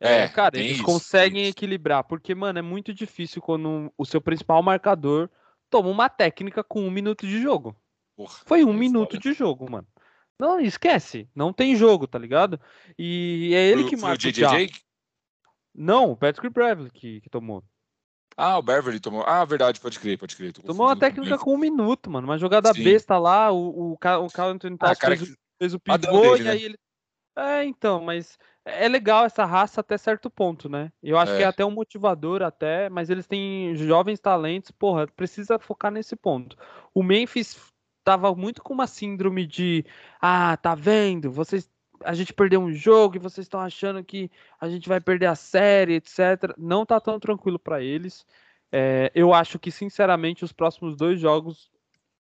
[0.00, 4.20] é, é cara, eles isso, conseguem equilibrar, porque, mano, é muito difícil quando o seu
[4.20, 5.28] principal marcador
[5.68, 7.76] toma uma técnica com um minuto de jogo.
[8.16, 9.86] Porra, Foi um minuto de jogo, mano.
[10.40, 11.28] Não, esquece.
[11.34, 12.58] Não tem jogo, tá ligado?
[12.98, 14.70] E é ele que mata o JJ?
[15.74, 17.62] Não, o Patrick Beverly que, que tomou.
[18.36, 19.22] Ah, o Beverly tomou.
[19.26, 20.52] Ah, verdade, pode crer, pode crer.
[20.52, 22.26] Tomou uma técnica com um minuto, mano.
[22.26, 22.82] Uma jogada Sim.
[22.82, 25.34] besta lá, o, o, o Carl Anthony ah, fez, que...
[25.58, 26.50] fez, o pivô dele, e né?
[26.50, 26.78] aí ele.
[27.36, 30.90] É, então, mas é legal essa raça até certo ponto, né?
[31.02, 31.36] Eu acho é.
[31.36, 36.16] que é até um motivador até, mas eles têm jovens talentos, porra, precisa focar nesse
[36.16, 36.56] ponto.
[36.94, 37.58] O Memphis
[38.04, 39.84] tava muito com uma síndrome de
[40.20, 41.30] ah, tá vendo?
[41.30, 41.68] Vocês
[42.04, 45.34] a gente perdeu um jogo e vocês estão achando que a gente vai perder a
[45.34, 46.54] série, etc.
[46.56, 48.26] Não tá tão tranquilo para eles.
[48.72, 51.70] É, eu acho que, sinceramente, os próximos dois jogos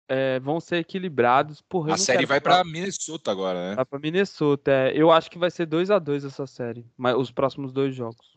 [0.07, 1.61] é, vão ser equilibrados.
[1.61, 3.75] Porra, a série vai para Minnesota agora, né?
[3.75, 4.71] Vai para Minnesota.
[4.71, 4.91] É.
[4.95, 8.36] Eu acho que vai ser 2 a 2 essa série, mas os próximos dois jogos.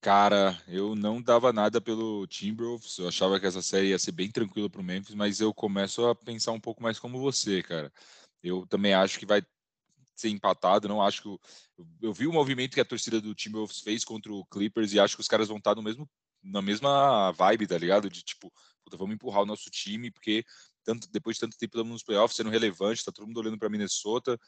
[0.00, 2.98] Cara, eu não dava nada pelo Timberwolves.
[2.98, 6.06] Eu achava que essa série ia ser bem tranquila para o Memphis, mas eu começo
[6.06, 7.92] a pensar um pouco mais como você, cara.
[8.42, 9.42] Eu também acho que vai
[10.14, 10.88] ser empatado.
[10.88, 11.40] Não acho que eu,
[12.02, 15.16] eu vi o movimento que a torcida do Timberwolves fez contra o Clippers e acho
[15.16, 16.08] que os caras vão estar no mesmo
[16.42, 18.08] na mesma vibe, tá ligado?
[18.08, 18.52] De tipo,
[18.84, 20.44] puta, vamos empurrar o nosso time porque
[20.84, 23.68] tanto depois de tanto tempo estamos nos playoffs sendo relevante, tá todo mundo olhando para
[23.68, 24.38] Minnesota.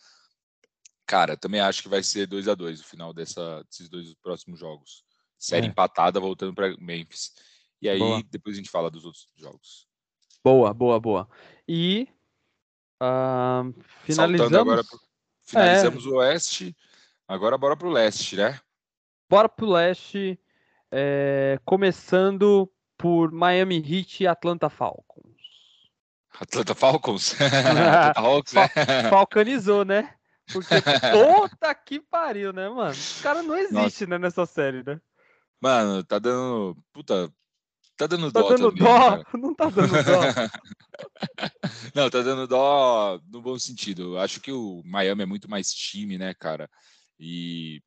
[1.06, 4.60] Cara, também acho que vai ser 2 a 2 o final dessa, desses dois próximos
[4.60, 5.04] jogos
[5.40, 5.70] série é.
[5.70, 7.32] empatada voltando para Memphis.
[7.80, 8.22] E aí boa.
[8.30, 9.88] depois a gente fala dos outros jogos.
[10.44, 11.28] Boa, boa, boa.
[11.66, 12.06] E
[13.02, 13.74] uh,
[14.04, 14.54] finalizamos.
[14.54, 15.00] agora pro,
[15.42, 16.08] finalizamos é.
[16.08, 16.76] o oeste.
[17.26, 18.60] Agora bora pro leste, né?
[19.28, 20.38] Bora pro leste.
[20.92, 25.30] É, começando por Miami Heat e Atlanta Falcons.
[26.38, 27.34] Atlanta Falcons?
[27.40, 28.68] Atlanta Hawks, né?
[29.08, 30.14] Falcanizou, né?
[30.52, 30.74] Porque
[31.12, 32.92] puta que pariu, né, mano?
[32.92, 35.00] O cara não existe, né, nessa série, né?
[35.60, 36.76] Mano, tá dando.
[36.92, 37.32] Puta.
[37.96, 38.48] Tá dando tá dó.
[38.48, 38.98] Dando também, dó?
[38.98, 39.26] Cara.
[39.38, 40.20] Não tá dando dó.
[41.94, 44.18] Não, tá dando dó no bom sentido.
[44.18, 46.70] Acho que o Miami é muito mais time, né, cara?
[47.18, 47.82] E.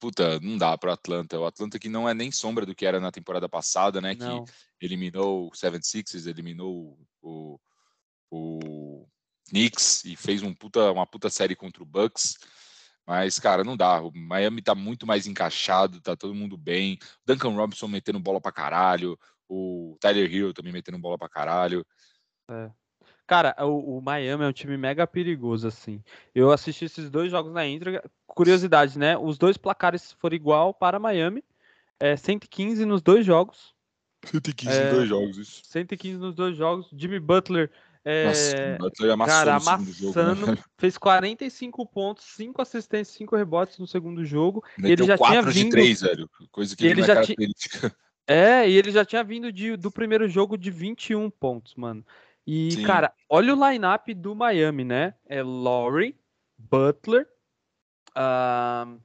[0.00, 1.38] Puta, não dá pro Atlanta.
[1.38, 4.14] O Atlanta que não é nem sombra do que era na temporada passada, né?
[4.18, 4.44] Não.
[4.44, 7.58] Que eliminou o Seven Sixes, eliminou o,
[8.30, 9.06] o
[9.48, 12.36] Knicks e fez um puta, uma puta série contra o Bucks.
[13.08, 14.02] Mas, cara, não dá.
[14.02, 16.98] O Miami tá muito mais encaixado, tá todo mundo bem.
[17.22, 19.18] O Duncan Robinson metendo bola pra caralho.
[19.48, 21.86] O Tyler Hill também metendo bola pra caralho.
[22.50, 22.70] É.
[23.26, 26.04] Cara, o, o, Miami é um time mega perigoso, assim.
[26.34, 28.04] Eu assisti esses dois jogos na íntegra.
[28.26, 29.16] Curiosidade, né?
[29.16, 31.42] Os dois placares foram igual para Miami.
[31.98, 33.74] É, 115 nos dois jogos.
[34.26, 35.62] 115 é, nos dois jogos, isso.
[35.64, 36.90] 115 nos dois jogos.
[36.92, 37.70] Jimmy Butler
[38.04, 40.58] É, Nossa, amassou cara, amassando, jogo, né?
[40.78, 44.64] fez 45 pontos, 5 assistências, 5 rebotes no segundo jogo.
[44.78, 46.30] Meteu ele já tinha vindo, de 3, velho.
[46.50, 47.36] Coisa que ele já tinha.
[48.30, 52.04] É, e ele já tinha vindo de, do primeiro jogo de 21 pontos, mano.
[52.46, 52.82] E, Sim.
[52.82, 55.14] cara, olha o line-up do Miami, né?
[55.26, 56.14] É Laurie,
[56.58, 57.26] Butler.
[58.10, 59.00] Uh...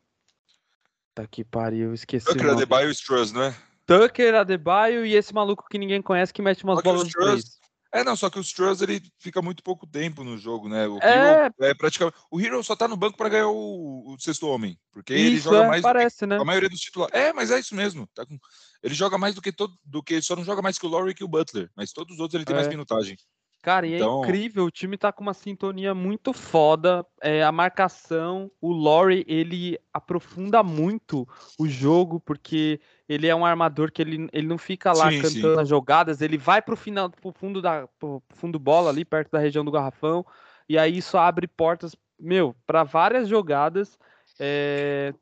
[1.15, 2.25] Tá que pariu, esqueci.
[2.25, 3.56] Tucker Adebayo e Struz, né?
[3.86, 7.60] Tucker Adebayo e esse maluco que ninguém conhece que mete umas bolas de três.
[7.93, 10.88] É, não, só que o Struz ele fica muito pouco tempo no jogo, né?
[10.88, 12.17] O é, Hero, é praticamente.
[12.32, 14.79] O Hero só tá no banco para ganhar o, o, sexto homem.
[14.91, 16.38] Porque isso, ele joga é, mais parece, que né?
[16.38, 17.13] a maioria dos titulares.
[17.13, 18.08] É, mas é isso mesmo.
[18.08, 18.36] Tá com...
[18.82, 19.77] Ele joga mais do que todo.
[19.86, 21.69] Do que, só não joga mais que o Laurie e que o Butler.
[21.75, 22.58] Mas todos os outros ele tem é.
[22.58, 23.15] mais minutagem.
[23.63, 24.17] Cara, e é então...
[24.17, 27.06] é incrível, o time tá com uma sintonia muito foda.
[27.21, 31.26] É, a marcação, o Laurie, ele aprofunda muito
[31.58, 35.56] o jogo, porque ele é um armador que ele, ele não fica lá sim, cantando
[35.56, 35.62] sim.
[35.62, 39.39] as jogadas, ele vai pro final, pro fundo da pro fundo bola ali, perto da
[39.39, 40.26] região do garrafão,
[40.67, 43.97] e aí isso abre portas, meu, para várias jogadas.
[44.38, 45.13] É...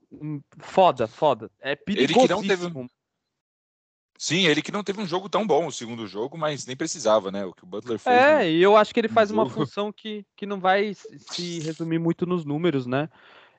[0.57, 1.51] Foda, foda.
[1.59, 2.21] É perigosíssimo.
[2.21, 2.89] Ele que não teve
[4.21, 7.31] Sim, ele que não teve um jogo tão bom o segundo jogo, mas nem precisava,
[7.31, 7.43] né?
[7.43, 8.15] O que o Butler fez.
[8.15, 11.97] É, e eu acho que ele faz uma função que, que não vai se resumir
[11.97, 13.09] muito nos números, né?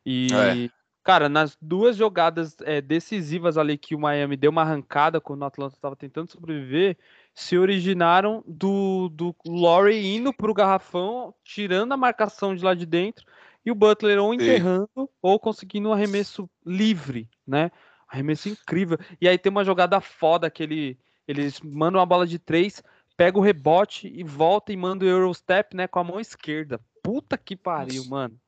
[0.06, 0.70] E, é.
[1.02, 5.46] cara, nas duas jogadas é, decisivas ali que o Miami deu uma arrancada quando o
[5.46, 6.96] Atlanta estava tentando sobreviver,
[7.34, 12.86] se originaram do, do Laurie indo para o garrafão, tirando a marcação de lá de
[12.86, 13.26] dentro,
[13.66, 15.08] e o Butler ou enterrando Sim.
[15.20, 17.72] ou conseguindo um arremesso livre, né?
[18.12, 18.98] Arremesso incrível.
[19.18, 22.82] E aí tem uma jogada foda que ele, eles mandam uma bola de três,
[23.16, 26.78] pega o rebote e volta e manda o Eurostep, né, com a mão esquerda.
[27.02, 28.10] Puta que pariu, Nossa.
[28.10, 28.40] mano.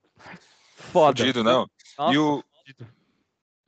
[0.76, 1.16] Foda.
[1.16, 1.66] Fudido, não.
[1.98, 2.88] Nossa, e o fudido.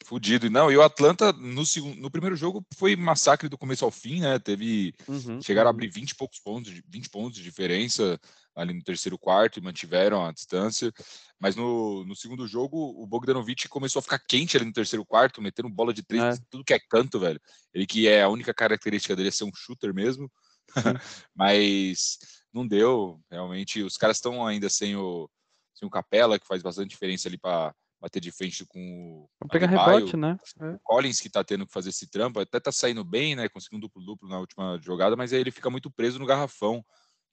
[0.04, 0.50] fudido.
[0.50, 4.20] Não, e o Atlanta no segundo, no primeiro jogo foi massacre do começo ao fim,
[4.20, 4.38] né?
[4.38, 5.72] Teve uhum, chegaram uhum.
[5.72, 8.20] a abrir 20 e poucos pontos, 20 pontos de diferença
[8.56, 10.90] ali no terceiro quarto e mantiveram a distância.
[11.38, 15.42] Mas no, no segundo jogo, o Bogdanovic começou a ficar quente ali no terceiro quarto,
[15.42, 16.42] metendo bola de três, é.
[16.50, 17.40] tudo que é canto, velho.
[17.74, 20.32] Ele que é a única característica dele é ser um shooter mesmo.
[21.34, 22.18] Mas
[22.52, 23.82] não deu, realmente.
[23.82, 25.30] Os caras estão ainda sem o,
[25.74, 29.48] sem o Capela, que faz bastante diferença ali para bater de frente com o.
[29.48, 30.38] pegar rebote, né?
[30.60, 30.70] É.
[30.70, 33.48] O Collins, que tá tendo que fazer esse trampo, até tá saindo bem, né?
[33.50, 36.84] Conseguindo um duplo-duplo na última jogada, mas aí ele fica muito preso no garrafão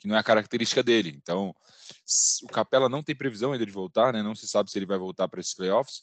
[0.03, 1.13] que não é a característica dele.
[1.15, 1.55] Então,
[2.43, 4.21] o Capela não tem previsão ainda de voltar, né?
[4.21, 6.01] Não se sabe se ele vai voltar para esses playoffs.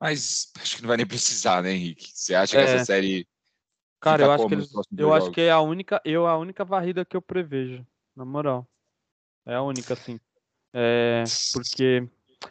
[0.00, 2.10] Mas acho que não vai nem precisar, né, Henrique?
[2.12, 2.64] Você acha é.
[2.64, 3.26] que essa série
[4.00, 7.04] Cara, eu acho que eles, eu acho que é a única, eu a única varrida
[7.04, 8.68] que eu prevejo, na moral.
[9.46, 10.18] É a única, assim.
[10.72, 12.08] É, porque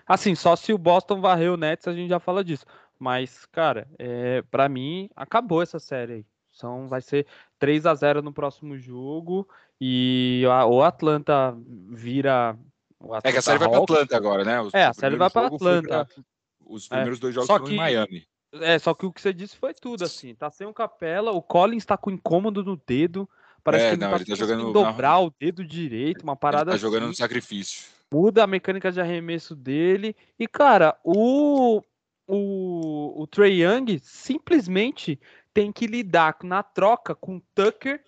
[0.07, 2.65] assim, só se o Boston varreu o Nets, a gente já fala disso.
[2.97, 6.25] Mas, cara, é, para mim acabou essa série aí.
[6.53, 7.27] São, vai ser
[7.59, 9.45] 3 a 0 no próximo jogo
[9.83, 11.57] e a, o Atlanta
[11.89, 12.55] vira.
[12.99, 14.61] O Atlanta é que a série vai para Atlanta agora, né?
[14.61, 16.05] Os, é, a série vai para Atlanta.
[16.05, 16.23] Pra,
[16.67, 17.21] os primeiros é.
[17.21, 18.27] dois jogos foram em Miami.
[18.53, 20.35] É, só que o que você disse foi tudo, assim.
[20.35, 23.27] Tá sem o Capela, o Collins tá com incômodo no dedo.
[23.63, 26.71] Parece é, que ele não, tá, ele tá jogando dobrar o dedo direito, uma parada
[26.71, 27.09] ele tá jogando assim.
[27.09, 27.87] no sacrifício.
[28.13, 30.15] Muda a mecânica de arremesso dele.
[30.37, 31.81] E, cara, o,
[32.27, 35.19] o, o Trey Young simplesmente
[35.51, 38.03] tem que lidar na troca com Tucker,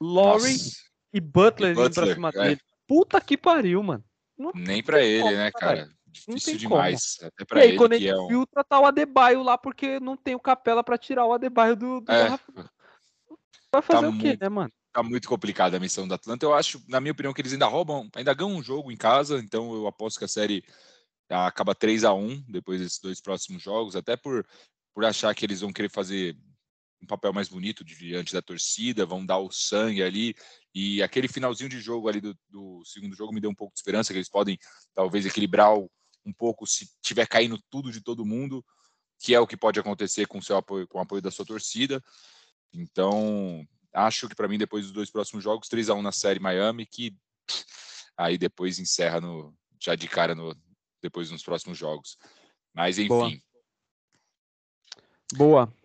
[0.00, 0.56] Laurie
[1.12, 2.32] e Butler, e Butler pra cima é.
[2.32, 2.60] dele.
[2.86, 4.04] Puta que pariu, mano.
[4.36, 5.90] Não Nem pra ele, como, né, cara?
[6.06, 7.16] Difícil demais.
[7.16, 7.28] Como.
[7.28, 8.28] Até pra e aí, ele, quando ele é um...
[8.28, 12.00] filtra, tá o Adebayo lá, porque não tem o Capela pra tirar o Adebayo do,
[12.00, 12.28] do é.
[13.72, 14.72] Vai fazer tá o quê, muito, né, mano?
[14.92, 16.44] Tá muito complicada a missão do Atlanta.
[16.44, 19.38] Eu acho, na minha opinião, que eles ainda roubam, ainda ganham um jogo em casa,
[19.38, 20.64] então eu aposto que a série
[21.28, 24.44] acaba 3 a 1 depois desses dois próximos jogos, até por,
[24.92, 26.36] por achar que eles vão querer fazer
[27.02, 30.34] um papel mais bonito diante da torcida, vão dar o sangue ali.
[30.74, 33.80] E aquele finalzinho de jogo ali do, do segundo jogo me deu um pouco de
[33.80, 34.58] esperança que eles podem
[34.94, 38.64] talvez equilibrar um pouco se tiver caindo tudo de todo mundo,
[39.18, 41.44] que é o que pode acontecer com o seu apoio, com o apoio da sua
[41.44, 42.02] torcida.
[42.72, 46.38] Então, acho que para mim depois dos dois próximos jogos, 3 a 1 na série
[46.38, 47.16] Miami, que
[48.16, 50.54] aí depois encerra no já de cara no
[51.02, 52.16] depois nos próximos jogos.
[52.72, 53.08] Mas enfim.
[53.08, 53.32] Boa.
[55.66, 55.79] Boa.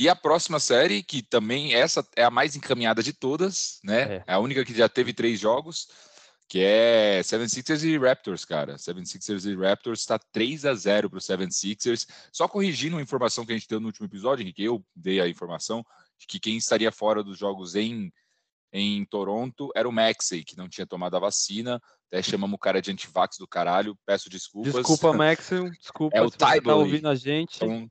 [0.00, 4.14] E a próxima série, que também essa é a mais encaminhada de todas, né?
[4.14, 5.90] É, é a única que já teve três jogos,
[6.48, 8.76] que é 76ers e Raptors, cara.
[8.76, 12.08] 76ers e Raptors está 3 a 0 para o 76ers.
[12.32, 15.28] Só corrigindo uma informação que a gente deu no último episódio, que eu dei a
[15.28, 15.84] informação
[16.18, 18.10] de que quem estaria fora dos jogos em
[18.72, 21.80] em Toronto era o Maxey, que não tinha tomado a vacina.
[22.06, 23.96] Até chamamos o cara de antivax do caralho.
[24.04, 24.74] Peço desculpas.
[24.74, 25.70] Desculpa, Maxey.
[25.70, 27.56] Desculpa é o você tá ouvindo a gente.
[27.56, 27.88] São,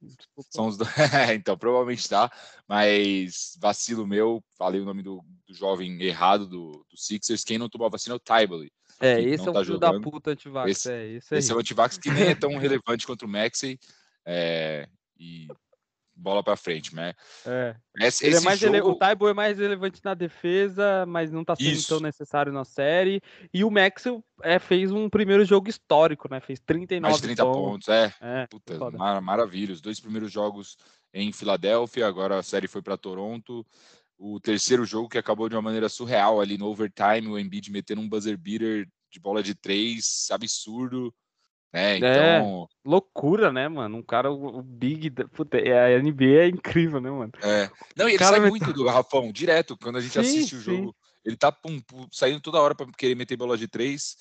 [0.50, 0.90] são os dois.
[1.36, 2.30] então, provavelmente tá.
[2.68, 4.44] Mas vacilo meu.
[4.58, 7.44] Falei o nome do, do jovem errado do, do, Sixers.
[7.44, 8.72] Quem não tomou a vacina é o Tybally.
[9.02, 10.70] É, esse é um tá filho da puta antivax.
[10.70, 13.80] Esse é, esse, esse é o antivax que nem é tão relevante quanto o Maxey.
[14.26, 15.48] É, e
[16.20, 17.14] bola para frente, né?
[17.46, 17.76] É.
[18.00, 18.76] Esse, ele é mais jogo...
[18.76, 18.82] ele...
[18.84, 21.88] O Taibo é mais relevante na defesa, mas não está sendo Isso.
[21.88, 23.22] tão necessário na série.
[23.54, 26.40] E o Maxwell é, fez um primeiro jogo histórico, né?
[26.40, 27.62] Fez 39 mais 30 pontos.
[27.62, 28.14] pontos é.
[28.22, 29.74] é Puta, mar maravilha.
[29.74, 30.78] Os dois primeiros jogos
[31.14, 33.66] em Filadélfia, agora a série foi para Toronto.
[34.18, 38.02] O terceiro jogo que acabou de uma maneira surreal ali no overtime, o Embiid metendo
[38.02, 41.14] um buzzer beater de bola de três, absurdo.
[41.72, 42.10] É, então.
[42.10, 43.98] É, loucura, né, mano?
[43.98, 45.10] Um cara, o Big.
[45.34, 47.32] Puta, é, a NBA é incrível, né, mano?
[47.44, 47.70] É.
[47.96, 50.88] Não, e ele sai muito do garrafão, direto, quando a gente sim, assiste o jogo.
[50.88, 50.94] Sim.
[51.26, 54.18] Ele tá pum, pum, saindo toda hora para querer meter bola de três.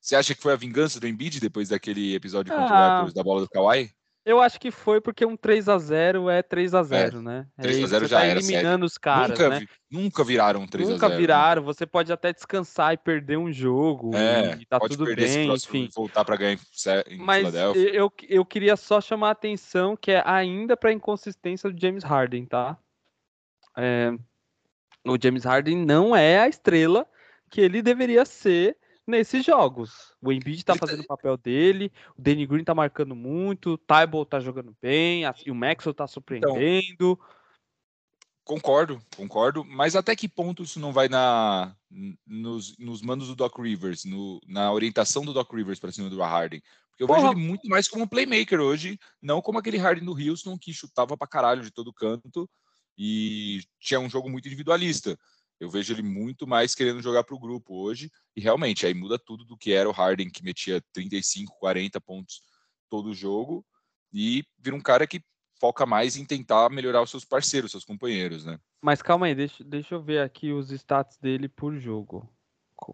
[0.00, 3.14] Você acha que foi a vingança do Embiid depois daquele episódio contra ah, o Raptors
[3.14, 3.90] da bola do Kawhi?
[4.24, 7.46] Eu acho que foi porque um 3 a 0 é 3 a 0 é, né?
[7.60, 8.84] 3 a 0 já tá era eliminando sério.
[8.84, 9.66] os caras, nunca, né?
[9.90, 11.10] Nunca viraram 3 nunca a 0.
[11.10, 15.52] Nunca viraram, você pode até descansar e perder um jogo é, e tá tudo bem,
[15.52, 15.88] enfim.
[15.92, 16.52] voltar para ganhar
[17.08, 21.80] em Mas eu, eu queria só chamar a atenção que é ainda para inconsistência do
[21.80, 22.78] James Harden, tá?
[23.76, 24.12] É,
[25.04, 27.06] o James Harden não é a estrela
[27.50, 28.76] que ele deveria ser
[29.06, 30.14] nesses jogos.
[30.20, 34.28] O Embiid tá fazendo o papel dele, o Danny Green tá marcando muito, o Tybalt
[34.28, 36.60] tá jogando bem, e o Maxwell tá surpreendendo.
[36.60, 37.18] Então,
[38.44, 41.74] concordo, concordo, mas até que ponto isso não vai na
[42.26, 46.20] nos, nos mandos do Doc Rivers, no, na orientação do Doc Rivers para cima do
[46.20, 46.62] Harden?
[46.90, 47.20] Porque eu Porra.
[47.20, 50.72] vejo ele muito mais como um playmaker hoje, não como aquele Harden do Houston que
[50.72, 52.48] chutava pra caralho de todo canto
[52.98, 55.18] e tinha um jogo muito individualista.
[55.62, 59.16] Eu vejo ele muito mais querendo jogar para o grupo hoje, e realmente aí muda
[59.16, 62.42] tudo do que era o Harden, que metia 35, 40 pontos
[62.90, 63.64] todo jogo,
[64.12, 65.22] e vira um cara que
[65.60, 68.58] foca mais em tentar melhorar os seus parceiros, seus companheiros, né?
[68.82, 72.28] Mas calma aí, deixa, deixa eu ver aqui os stats dele por jogo.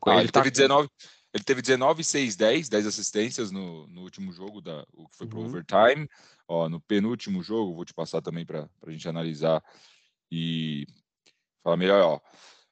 [0.04, 0.90] Ah, ele, ele tá teve 19,
[1.32, 5.26] ele teve 19, 6, 10, 10 assistências no, no último jogo, da, o que foi
[5.26, 5.46] pro uhum.
[5.46, 6.06] overtime.
[6.46, 9.64] Ó, no penúltimo jogo, vou te passar também para a gente analisar
[10.30, 10.86] e
[11.62, 12.20] falar melhor, ó.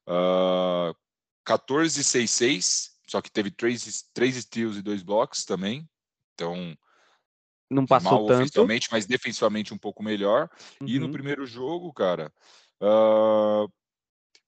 [0.09, 0.95] Uh,
[1.47, 5.89] 14,66, só que teve três, três steals e dois blocos também.
[6.35, 6.77] Então,
[7.71, 8.41] não passou mal tanto.
[8.41, 10.51] ofensivamente, mas defensivamente um pouco melhor.
[10.81, 10.89] Uhum.
[10.89, 11.13] E no uhum.
[11.13, 12.33] primeiro jogo, cara,
[12.83, 13.71] uh,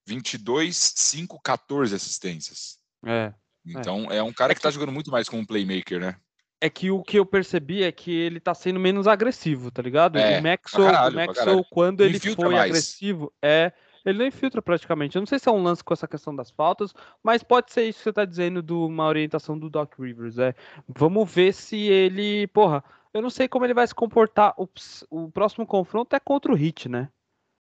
[0.05, 2.77] 22, 5, 14 assistências.
[3.05, 3.33] É.
[3.65, 5.99] Então, é, é um cara é que, que tá jogando muito mais como um playmaker,
[5.99, 6.15] né?
[6.61, 10.17] É que o que eu percebi é que ele tá sendo menos agressivo, tá ligado?
[10.17, 12.71] É, o Maxwell, caralho, o Maxwell quando ele foi mais.
[12.71, 13.71] agressivo, é
[14.05, 15.15] ele não infiltra praticamente.
[15.15, 16.93] Eu não sei se é um lance com essa questão das faltas,
[17.23, 20.37] mas pode ser isso que você tá dizendo de uma orientação do Doc Rivers.
[20.37, 20.53] É.
[20.87, 22.47] Vamos ver se ele.
[22.47, 22.83] Porra,
[23.13, 24.53] eu não sei como ele vai se comportar.
[24.57, 24.67] O,
[25.09, 27.09] o próximo confronto é contra o Hit, né?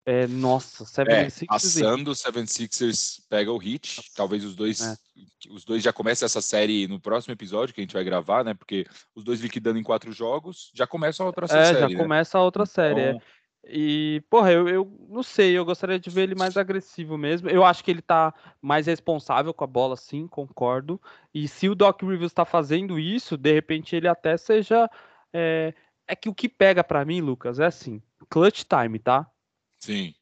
[0.05, 1.43] É, nossa, 76ers.
[1.43, 4.11] É, passando, o 76ers pega o Hit.
[4.17, 4.97] Talvez os dois, é.
[5.49, 8.53] os dois já comecem essa série no próximo episódio que a gente vai gravar, né?
[8.53, 11.77] Porque os dois liquidando em quatro jogos já começa a outra é, série.
[11.77, 11.97] É, já né?
[11.97, 13.01] começa a outra série.
[13.01, 13.11] É.
[13.11, 13.23] Então,
[13.65, 17.49] e, porra, eu, eu não sei, eu gostaria de ver ele mais agressivo mesmo.
[17.49, 21.01] Eu acho que ele tá mais responsável com a bola, sim, concordo.
[21.33, 24.91] E se o Doc Rivers tá fazendo isso, de repente ele até seja.
[25.33, 25.73] É,
[26.07, 29.31] é que o que pega para mim, Lucas, é assim: clutch time, tá?
[29.79, 30.15] Sim.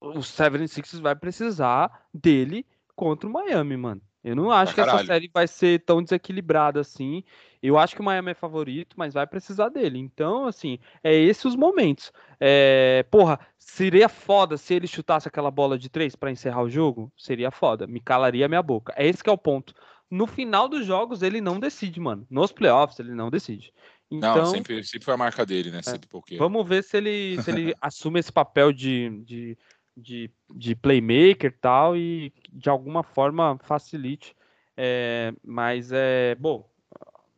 [0.00, 4.00] O 76 vai precisar dele contra o Miami, mano.
[4.26, 7.22] Eu não acho que essa série vai ser tão desequilibrada assim.
[7.62, 10.00] Eu acho que o Miami é favorito, mas vai precisar dele.
[10.00, 12.12] Então, assim, é esses os momentos.
[12.40, 17.12] É, porra, seria foda se ele chutasse aquela bola de três para encerrar o jogo?
[17.16, 17.86] Seria foda.
[17.86, 18.92] Me calaria a minha boca.
[18.96, 19.72] É esse que é o ponto.
[20.10, 22.26] No final dos jogos, ele não decide, mano.
[22.28, 23.72] Nos playoffs, ele não decide.
[24.10, 25.80] Então, não, sempre, sempre foi a marca dele, né?
[25.86, 26.36] É, porque...
[26.36, 29.58] Vamos ver se ele, se ele assume esse papel de, de
[29.96, 34.36] de, de playmaker e tal, e de alguma forma facilite.
[34.76, 36.68] É, mas é bom.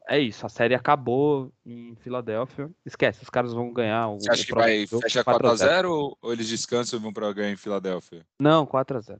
[0.08, 2.70] É isso, a série acabou em Filadélfia.
[2.84, 4.08] Esquece, os caras vão ganhar.
[4.08, 7.56] O, Você acha que vai fechar 4x0 ou eles descansam e vão para ganhar em
[7.56, 8.26] Filadélfia?
[8.38, 9.18] Não, 4x0.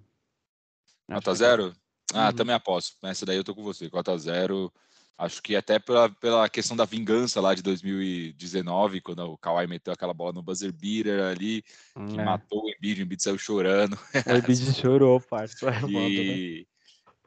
[1.11, 1.75] 4x0?
[2.15, 2.33] Ah, uhum.
[2.33, 2.97] também aposto.
[3.03, 3.91] Essa daí eu tô com você.
[3.91, 4.73] 4x0.
[5.19, 9.93] Acho que até pela, pela questão da vingança lá de 2019, quando o Kawhi meteu
[9.93, 12.25] aquela bola no buzzer beater ali, que é.
[12.25, 13.95] matou o Embiid, o Embiid saiu chorando.
[13.95, 15.69] O Embiid chorou, parça.
[15.71, 16.67] É e,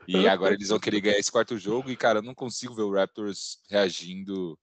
[0.08, 0.20] né?
[0.20, 2.84] e agora eles vão querer ganhar esse quarto jogo e, cara, eu não consigo ver
[2.84, 4.58] o Raptors reagindo.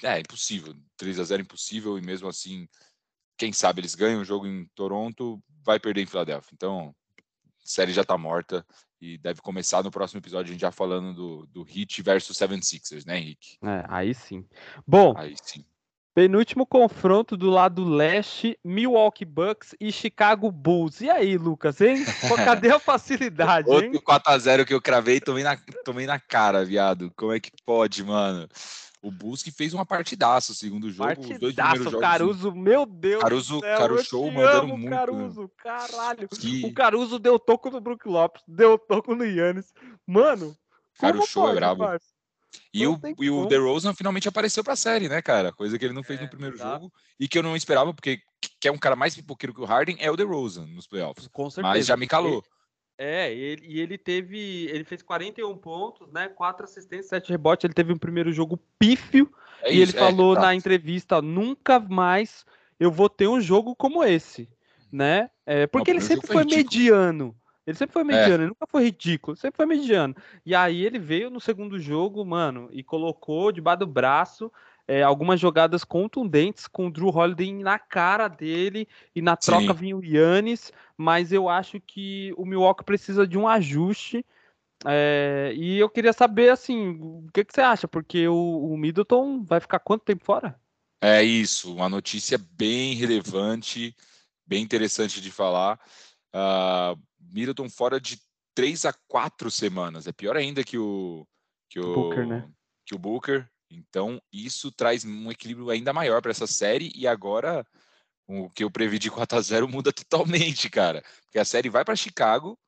[0.00, 0.76] É, impossível.
[0.96, 2.68] 3 a 0 impossível e mesmo assim,
[3.36, 6.50] quem sabe eles ganham o jogo em Toronto, vai perder em Filadélfia.
[6.54, 6.94] Então,
[7.64, 8.64] série já tá morta
[9.02, 12.62] e deve começar no próximo episódio a gente já falando do, do Heat versus Seven
[12.62, 13.58] Sixers, né, Henrique?
[13.60, 14.46] É, aí sim.
[14.86, 15.64] Bom, aí sim.
[16.14, 21.00] Penúltimo confronto do lado leste, Milwaukee Bucks e Chicago Bulls.
[21.00, 22.04] E aí, Lucas, hein?
[22.36, 23.90] Cadê a facilidade, hein?
[23.94, 27.10] Outro 4x0 que eu cravei e tomei na, tomei na cara, viado.
[27.16, 28.46] Como é que pode, mano?
[29.02, 31.08] O Bulls que fez uma partidaça o segundo jogo.
[31.08, 32.00] Partidaço, os dois primeiros jogos.
[32.00, 34.90] Caruso, meu Deus Caruso, céu, Caruso show mandando muito.
[34.90, 36.28] Caruso, caralho.
[36.28, 36.64] Que...
[36.64, 39.74] O Caruso deu toco no Brook Lopes, deu toco no Yannis.
[40.06, 40.56] Mano,
[41.00, 41.84] Caruso show é brabo.
[41.84, 42.12] Parça?
[42.72, 45.52] E o, e o DeRozan finalmente apareceu pra série, né, cara?
[45.52, 46.72] Coisa que ele não fez é, no primeiro tá.
[46.72, 48.20] jogo e que eu não esperava, porque
[48.60, 51.28] que é um cara mais pipoqueiro que o Harden é o DeRozan nos playoffs.
[51.32, 51.74] Com certeza.
[51.74, 52.44] Mas já me calou.
[52.98, 54.66] É, ele, e ele teve.
[54.66, 56.28] Ele fez 41 pontos, né?
[56.28, 57.64] 4 assistências, 7 rebotes.
[57.64, 59.32] Ele teve um primeiro jogo pífio.
[59.62, 62.44] É e isso, ele é, falou na entrevista: nunca mais
[62.78, 64.48] eu vou ter um jogo como esse.
[64.90, 65.30] Né?
[65.46, 67.34] É, porque ele sempre foi, foi mediano.
[67.66, 68.04] Ele sempre foi é.
[68.04, 68.34] mediano, é.
[68.34, 70.14] ele nunca foi ridículo, sempre foi mediano.
[70.44, 74.52] E aí ele veio no segundo jogo, mano, e colocou debaixo do braço
[74.86, 79.78] é, algumas jogadas contundentes com o Drew Holiday na cara dele e na troca Sim.
[79.78, 84.24] vinha o Yannis, mas eu acho que o Milwaukee precisa de um ajuste.
[84.84, 87.86] É, e eu queria saber, assim, o que, que você acha?
[87.86, 90.60] Porque o, o Middleton vai ficar quanto tempo fora?
[91.00, 93.94] É isso, uma notícia bem relevante,
[94.46, 95.80] bem interessante de falar.
[96.34, 98.20] Uh, Middleton fora de
[98.54, 100.06] três a quatro semanas.
[100.06, 101.26] É pior ainda que o
[101.68, 102.48] que o Booker, né?
[102.84, 103.48] que o Booker.
[103.72, 107.66] Então isso traz um equilíbrio ainda maior para essa série e agora
[108.26, 111.02] o que eu previ de 4 a 0 muda totalmente, cara.
[111.24, 112.58] Porque a série vai para Chicago,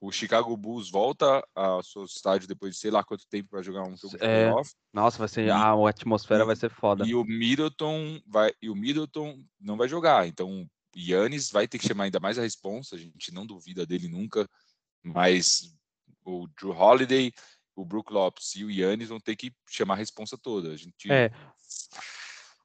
[0.00, 3.82] o Chicago Bulls volta ao seu estádio depois de sei lá quanto tempo para jogar
[3.82, 4.72] um jogo de é, playoff.
[4.92, 7.06] Nossa, vai ser e, a, a atmosfera e, vai ser foda.
[7.06, 11.86] E o Middleton vai e o Middleton não vai jogar, então Yannis vai ter que
[11.86, 14.48] chamar ainda mais a responsa, a gente não duvida dele nunca,
[15.02, 15.74] mas
[16.24, 17.32] o Drew Holiday,
[17.80, 20.72] o Brook Lopes e o Yannis vão ter que chamar a responsa toda.
[20.72, 21.30] A gente é.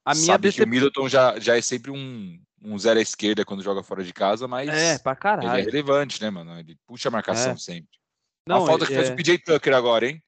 [0.05, 0.57] A minha sabe decep...
[0.57, 4.03] que o Middleton já, já é sempre um, um zero à esquerda quando joga fora
[4.03, 5.49] de casa, mas é, pra caralho.
[5.49, 6.59] ele é relevante, né, mano?
[6.59, 7.57] Ele puxa a marcação é.
[7.57, 7.97] sempre.
[8.45, 8.97] Não, a falta que é...
[8.97, 10.21] faz o PJ Tucker agora, hein?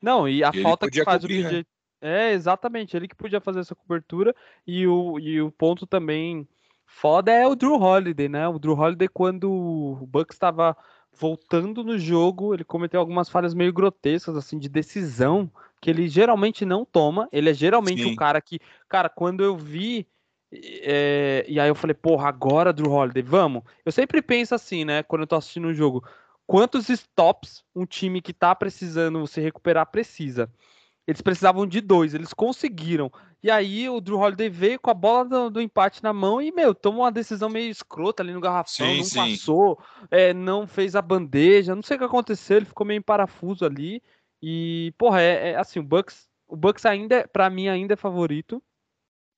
[0.00, 1.56] Não, e a e falta que faz cobrir, o PJ...
[1.58, 1.64] Né?
[2.00, 4.34] É, exatamente, ele que podia fazer essa cobertura
[4.66, 6.48] e o, e o ponto também
[6.86, 8.48] foda é o Drew Holiday, né?
[8.48, 10.76] O Drew Holiday, quando o Bucks estava
[11.18, 15.50] voltando no jogo, ele cometeu algumas falhas meio grotescas, assim, de decisão,
[15.80, 17.28] que ele geralmente não toma.
[17.32, 18.12] Ele é geralmente Sim.
[18.12, 20.06] o cara que, cara, quando eu vi.
[20.50, 23.62] É, e aí eu falei, porra, agora Drew Holiday, vamos.
[23.84, 26.02] Eu sempre penso assim, né, quando eu tô assistindo um jogo,
[26.46, 30.50] quantos stops um time que tá precisando se recuperar precisa?
[31.06, 33.10] Eles precisavam de dois, eles conseguiram.
[33.42, 36.50] E aí o Drew Holiday veio com a bola do, do empate na mão e,
[36.50, 39.16] meu, tomou uma decisão meio escrota ali no garrafão, sim, não sim.
[39.16, 39.78] passou,
[40.10, 43.64] é, não fez a bandeja, não sei o que aconteceu, ele ficou meio em parafuso
[43.64, 44.02] ali.
[44.42, 48.62] E, porra, é, é assim, o Bucks, o Bucks ainda, para mim, ainda é favorito.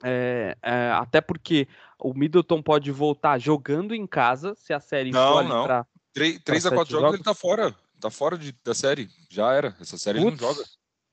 [0.02, 5.32] É, é, até porque o Middleton pode voltar jogando em casa, se a série não,
[5.34, 5.64] for não.
[5.64, 7.74] Pra, 3, 3 a 4 jogos, jogos, ele tá fora.
[8.00, 9.08] Tá fora de, da série.
[9.28, 9.76] Já era.
[9.78, 10.64] Essa série não joga.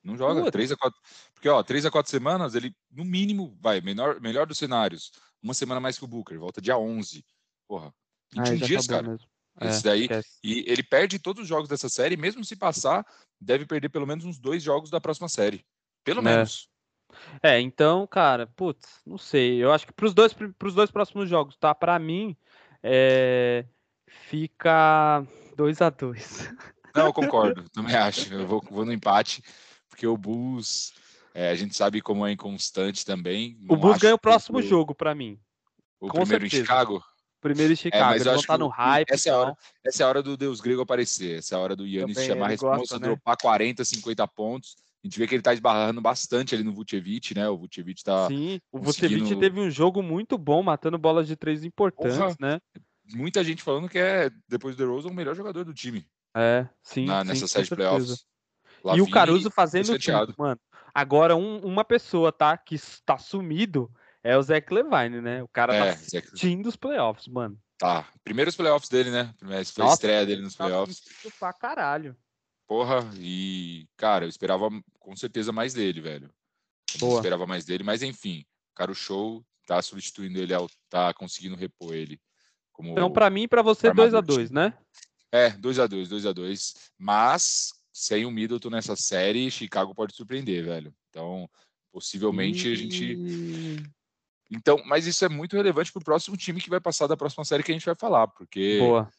[0.07, 0.39] Não joga.
[0.39, 0.51] Putz.
[0.51, 1.01] 3 a 4.
[1.33, 5.11] Porque, ó, 3 a 4 semanas, ele, no mínimo, vai, melhor, melhor dos cenários.
[5.43, 7.25] Uma semana mais que o Booker, volta dia 11.
[7.67, 7.93] Porra,
[8.33, 9.17] 21 ah, dias, tá cara.
[9.61, 10.01] Esse é, daí.
[10.03, 10.39] Esquece.
[10.41, 13.05] E ele perde todos os jogos dessa série, mesmo se passar,
[13.39, 15.65] deve perder pelo menos uns dois jogos da próxima série.
[16.05, 16.23] Pelo é.
[16.23, 16.69] menos.
[17.43, 19.61] É, então, cara, putz, não sei.
[19.61, 21.75] Eu acho que pros dois, pros dois próximos jogos, tá?
[21.75, 22.35] Para mim,
[22.81, 23.65] é...
[24.29, 26.49] fica 2 a 2
[26.95, 28.33] Não, eu concordo, também acho.
[28.33, 29.41] Eu vou, vou no empate,
[29.97, 30.93] porque o Bulls,
[31.33, 33.57] é, a gente sabe como é inconstante também.
[33.67, 35.39] O Bulls ganha o próximo jogo, para mim.
[35.99, 36.61] O Com primeiro certeza.
[36.61, 37.03] em Chicago?
[37.41, 39.11] Primeiro em é, Chicago, é, mas eles vão no hype.
[39.11, 41.39] Essa é, a hora, essa é a hora do Deus grego aparecer.
[41.39, 43.07] Essa é a hora do Yannis chamar a resposta, né?
[43.07, 44.75] dropar 40, 50 pontos.
[45.03, 47.49] A gente vê que ele tá esbarrando bastante ali no Vucevic, né?
[47.49, 48.27] O Vucevic tá.
[48.27, 49.21] Sim, o conseguindo...
[49.21, 52.59] Vucevic teve um jogo muito bom, matando bolas de três importantes, Porra, né?
[53.15, 56.05] Muita gente falando que é, depois do DeRozan, o melhor jogador do time.
[56.35, 57.05] É, sim.
[57.05, 58.27] Na, sim, nessa série de playoffs.
[58.95, 60.59] E o Caruso fazendo tudo, mano.
[60.93, 62.57] Agora, um, uma pessoa, tá?
[62.57, 63.91] Que está sumido
[64.23, 65.43] é o Zach Levine, né?
[65.43, 67.57] O cara tá é, tá assistindo os playoffs, mano.
[67.77, 68.07] Tá.
[68.23, 69.33] Primeiros playoffs dele, né?
[69.51, 71.01] Essa foi Nossa, a estreia dele nos tá playoffs.
[71.39, 72.15] Pra caralho.
[72.67, 74.69] Porra, e, cara, eu esperava
[74.99, 76.29] com certeza mais dele, velho.
[77.01, 80.53] Eu esperava mais dele, mas enfim, cara, o show tá substituindo ele,
[80.89, 82.19] tá conseguindo repor ele.
[82.73, 84.73] Como então, para mim e pra você, 2x2, né?
[85.31, 86.73] É, 2x2, 2x2.
[86.97, 90.93] Mas, sem o Middleton nessa série, Chicago pode surpreender, velho.
[91.09, 91.49] Então,
[91.91, 93.17] possivelmente a gente
[94.51, 97.43] então, mas isso é muito relevante para o próximo time que vai passar da próxima
[97.43, 99.09] série que a gente vai falar, porque Boa.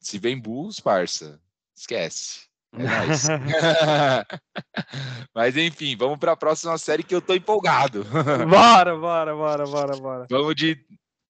[0.00, 1.40] se vem Bulls, parça,
[1.76, 2.46] esquece.
[2.72, 3.26] É nóis.
[5.34, 8.04] Mas enfim, vamos para a próxima série que eu tô empolgado.
[8.48, 10.26] bora, bora, bora, bora, bora.
[10.30, 10.78] Vamos de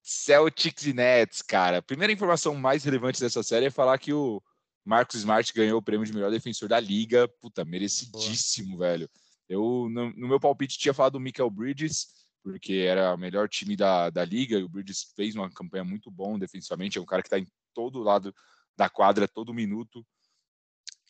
[0.02, 1.78] Celtics e Nets, cara.
[1.78, 4.42] A primeira informação mais relevante dessa série é falar que o
[4.89, 7.28] Marcos Smart ganhou o prêmio de melhor defensor da liga.
[7.28, 8.89] Puta, merecidíssimo, Boa.
[8.89, 9.11] velho.
[9.47, 12.09] Eu, no, no, meu palpite, tinha falado do Michael Bridges,
[12.43, 16.11] porque era o melhor time da, da liga, e o Bridges fez uma campanha muito
[16.11, 18.34] bom defensivamente, é um cara que está em todo lado
[18.78, 20.07] da quadra, todo minuto.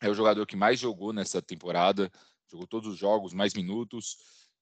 [0.00, 2.10] É o jogador que mais jogou nessa temporada,
[2.50, 4.16] jogou todos os jogos, mais minutos,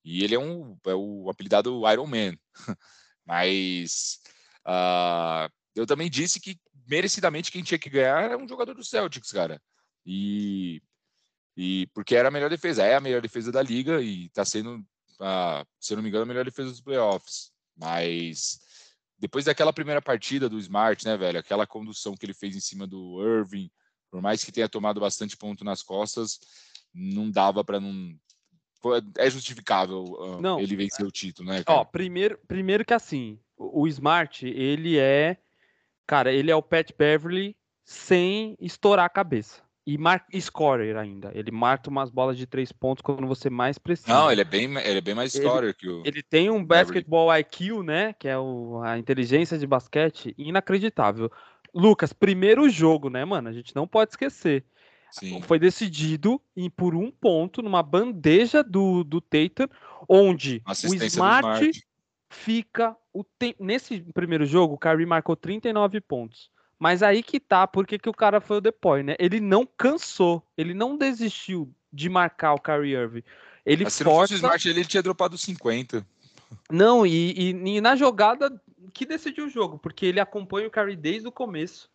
[0.04, 2.36] e ele é um é o apelidado Iron Man.
[3.24, 4.20] Mas
[4.66, 9.30] uh, eu também disse que merecidamente quem tinha que ganhar era um jogador do Celtics,
[9.32, 9.60] cara.
[10.04, 10.82] E
[11.56, 14.76] e porque era a melhor defesa, é a melhor defesa da liga e está sendo,
[14.76, 17.50] uh, se eu não me engano, a melhor defesa dos playoffs.
[17.74, 18.60] Mas
[19.18, 22.86] depois daquela primeira partida do Smart, né, velho, aquela condução que ele fez em cima
[22.86, 23.70] do Irving,
[24.10, 26.38] por mais que tenha tomado bastante ponto nas costas,
[26.92, 28.14] não dava para não
[29.18, 31.64] é justificável uh, não, ele vencer o título, né?
[31.64, 31.80] Cara?
[31.80, 35.38] Ó, primeiro, primeiro que assim, o Smart, ele é,
[36.06, 39.66] cara, ele é o Pat Beverly sem estourar a cabeça.
[39.86, 40.24] E mar...
[40.40, 41.30] scorer ainda.
[41.32, 44.12] Ele marca umas bolas de três pontos quando você mais precisa.
[44.12, 46.02] Não, ele é bem, ele é bem mais scorer ele, que o.
[46.04, 48.12] Ele tem um basketball IQ, né?
[48.18, 51.30] Que é o, a inteligência de basquete, inacreditável.
[51.72, 53.48] Lucas, primeiro jogo, né, mano?
[53.48, 54.64] A gente não pode esquecer.
[55.10, 55.40] Sim.
[55.42, 59.68] Foi decidido em, por um ponto numa bandeja do, do Tatum,
[60.08, 61.86] onde o Smart, Smart,
[62.28, 62.96] fica.
[63.16, 63.56] O te...
[63.58, 66.50] Nesse primeiro jogo, o Kyrie marcou 39 pontos.
[66.78, 69.16] Mas aí que tá, porque que o cara foi o depoy, né?
[69.18, 73.22] Ele não cansou, ele não desistiu de marcar o Kyrie Irving.
[73.64, 74.34] Ele Mas força...
[74.34, 76.06] se Smart, ele tinha dropado 50.
[76.70, 78.52] Não, e, e, e, na jogada
[78.92, 81.90] que decidiu o jogo, porque ele acompanha o Kyrie desde o começo.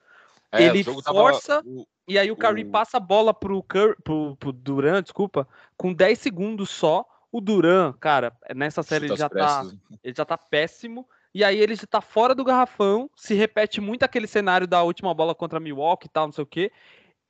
[0.52, 1.86] É, ele o força, tava...
[2.08, 2.72] e aí o Kyrie o...
[2.72, 5.48] passa a bola pro, Curry, pro, pro Durant, desculpa,
[5.78, 7.06] com 10 segundos só.
[7.32, 9.66] O Duran, cara, nessa série ele já, tá,
[10.04, 11.08] ele já tá péssimo.
[11.34, 15.14] E aí ele já tá fora do garrafão, se repete muito aquele cenário da última
[15.14, 16.72] bola contra Milwaukee e tal, não sei o quê.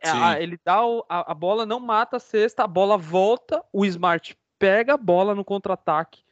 [0.04, 3.86] A, ele dá o, a, a, bola, não mata a cesta, a bola volta, o
[3.86, 6.24] Smart pega a bola no contra-ataque,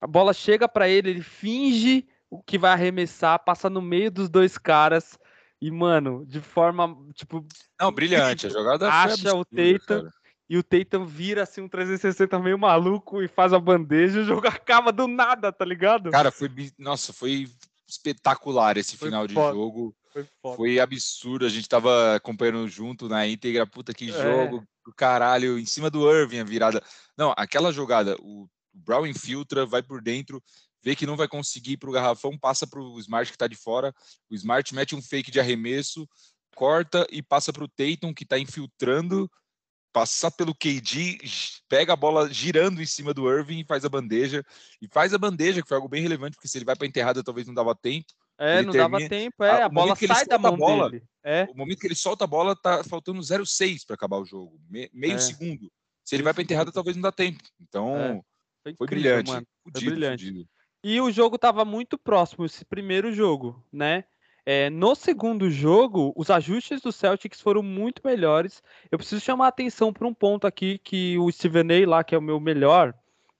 [0.00, 2.08] a bola chega para ele, ele finge
[2.44, 5.16] que vai arremessar, passa no meio dos dois caras
[5.62, 7.46] e, mano, de forma, tipo...
[7.80, 10.12] Não, brilhante, a jogada Acha absurda, o Tatum, cara
[10.48, 14.24] e o Tatum vira assim um 360 meio maluco e faz a bandeja e o
[14.24, 16.10] jogo acaba do nada, tá ligado?
[16.10, 17.48] Cara, foi nossa, foi
[17.88, 19.28] espetacular esse foi final foda.
[19.28, 19.94] de jogo.
[20.12, 20.26] Foi,
[20.56, 24.12] foi, absurdo, a gente tava acompanhando junto na íntegra, puta que é.
[24.12, 24.66] jogo,
[24.96, 26.82] caralho, em cima do Irving a virada.
[27.18, 30.42] Não, aquela jogada, o Brown infiltra, vai por dentro,
[30.82, 33.94] vê que não vai conseguir ir pro garrafão, passa pro Smart que tá de fora,
[34.30, 36.08] o Smart mete um fake de arremesso,
[36.54, 39.30] corta e passa pro Tatum que tá infiltrando
[39.96, 41.20] passar pelo KD,
[41.70, 44.44] pega a bola girando em cima do Irving e faz a bandeja.
[44.82, 47.24] E faz a bandeja, que foi algo bem relevante, porque se ele vai para enterrada,
[47.24, 48.12] talvez não dava tempo.
[48.36, 48.98] É, não termina...
[48.98, 51.02] dava tempo, é, a, bola sai da mão bola, dele.
[51.24, 51.48] É.
[51.50, 54.90] O momento que ele solta a bola, tá faltando 0,6 para acabar o jogo, Me,
[54.92, 55.18] meio é.
[55.18, 55.72] segundo.
[56.04, 57.42] Se ele vai para enterrada, talvez não dá tempo.
[57.58, 58.20] Então, é.
[58.62, 59.30] foi, incrível, foi, brilhante.
[59.30, 60.24] Fudido, foi brilhante.
[60.26, 60.48] Fudido.
[60.84, 64.04] E o jogo estava muito próximo, esse primeiro jogo, né?
[64.48, 68.62] É, no segundo jogo, os ajustes do Celtics foram muito melhores.
[68.88, 72.14] Eu preciso chamar a atenção para um ponto aqui que o Steven A, lá, que
[72.14, 72.94] é o meu melhor,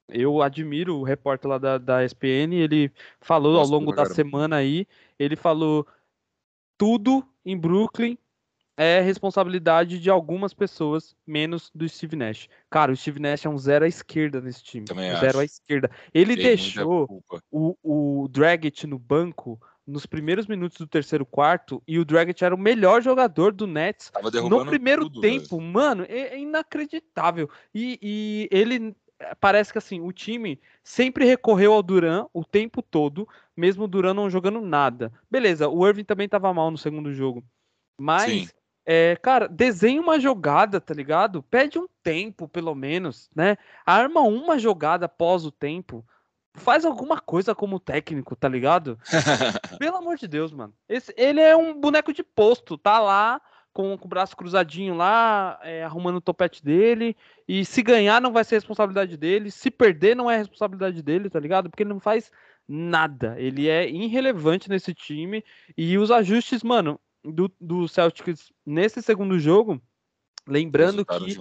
[0.08, 4.56] eu admiro o repórter lá da, da ESPN, ele falou Nossa, ao longo da semana
[4.56, 4.84] aí,
[5.16, 5.86] ele falou
[6.76, 8.18] tudo em Brooklyn
[8.76, 12.46] é responsabilidade de algumas pessoas, menos do Steve Nash.
[12.68, 14.84] Cara, o Steve Nash é um zero à esquerda nesse time.
[14.84, 15.90] Também um zero à esquerda.
[16.12, 21.98] Ele Tem deixou o, o Dragic no banco nos primeiros minutos do terceiro quarto e
[21.98, 24.10] o Dragic era o melhor jogador do Nets
[24.48, 25.58] no primeiro tudo, tempo.
[25.58, 25.72] Velho.
[25.72, 27.48] Mano, é, é inacreditável.
[27.72, 32.82] E, e, ele eh, parece que assim, o time sempre recorreu ao Duran o tempo
[32.82, 35.12] todo, mesmo o Duran não jogando nada.
[35.30, 37.44] Beleza, o Irving também tava mal no segundo jogo.
[37.98, 38.52] Mas,
[38.84, 41.42] é, cara, desenha uma jogada, tá ligado?
[41.44, 43.56] Pede um tempo, pelo menos, né?
[43.86, 46.04] Arma uma jogada após o tempo
[46.56, 48.98] faz alguma coisa como técnico, tá ligado?
[49.78, 50.74] Pelo amor de Deus, mano.
[50.88, 53.40] Esse, ele é um boneco de posto, tá lá
[53.76, 57.14] com, com o braço cruzadinho lá, é, arrumando o topete dele.
[57.46, 59.50] E se ganhar, não vai ser responsabilidade dele.
[59.50, 61.68] Se perder, não é responsabilidade dele, tá ligado?
[61.68, 62.32] Porque ele não faz
[62.66, 63.34] nada.
[63.38, 65.44] Ele é irrelevante nesse time.
[65.76, 69.80] E os ajustes, mano, do, do Celtics nesse segundo jogo.
[70.48, 71.38] Lembrando que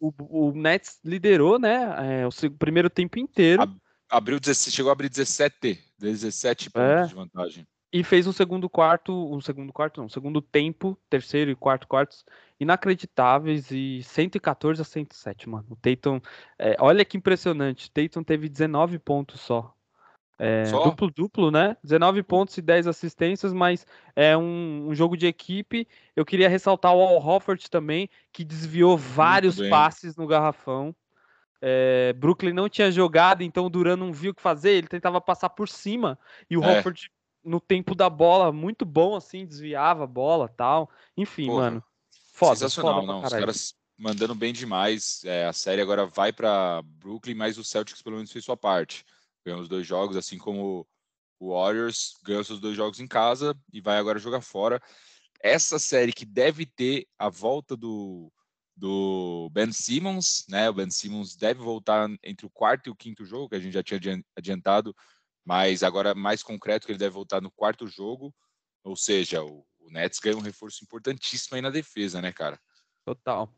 [0.00, 1.94] o, o, Nets liderou, né?
[2.22, 3.62] É, o primeiro tempo inteiro.
[3.62, 3.68] A
[4.10, 7.06] abriu, chegou a abrir 17, 17 pontos é.
[7.06, 7.66] de vantagem.
[7.92, 11.88] E fez um segundo quarto, um segundo quarto, não, um segundo tempo, terceiro e quarto
[11.88, 12.24] quartos
[12.58, 15.66] inacreditáveis e 114 a 107, mano.
[15.70, 16.20] O Tatum,
[16.56, 17.88] é, olha que impressionante.
[17.88, 19.74] O Tatum teve 19 pontos só.
[20.42, 21.76] É, duplo duplo, né?
[21.82, 23.84] 19 pontos e 10 assistências, mas
[24.16, 25.86] é um, um, jogo de equipe.
[26.16, 30.94] Eu queria ressaltar o Al Hofford também, que desviou vários passes no garrafão.
[31.62, 35.20] É, Brooklyn não tinha jogado, então o Duran não viu o que fazer, ele tentava
[35.20, 36.78] passar por cima e o é.
[36.78, 37.10] Hofford
[37.44, 40.90] no tempo da bola muito bom assim, desviava a bola, tal.
[41.16, 41.84] Enfim, Porra, mano.
[42.32, 43.22] Foda, sensacional, foda não.
[43.22, 45.22] Os caras mandando bem demais.
[45.24, 49.04] É, a série agora vai para Brooklyn, mas o Celtics pelo menos fez sua parte.
[49.44, 50.86] Ganhou os dois jogos, assim como
[51.38, 54.80] o Warriors ganhou seus dois jogos em casa e vai agora jogar fora.
[55.42, 58.30] Essa série que deve ter a volta do
[58.80, 60.70] do Ben Simmons, né?
[60.70, 63.74] O Ben Simmons deve voltar entre o quarto e o quinto jogo, que a gente
[63.74, 64.96] já tinha adiantado,
[65.44, 68.34] mas agora mais concreto que ele deve voltar no quarto jogo,
[68.82, 72.58] ou seja, o, o Nets ganha um reforço importantíssimo aí na defesa, né, cara?
[73.04, 73.54] Total.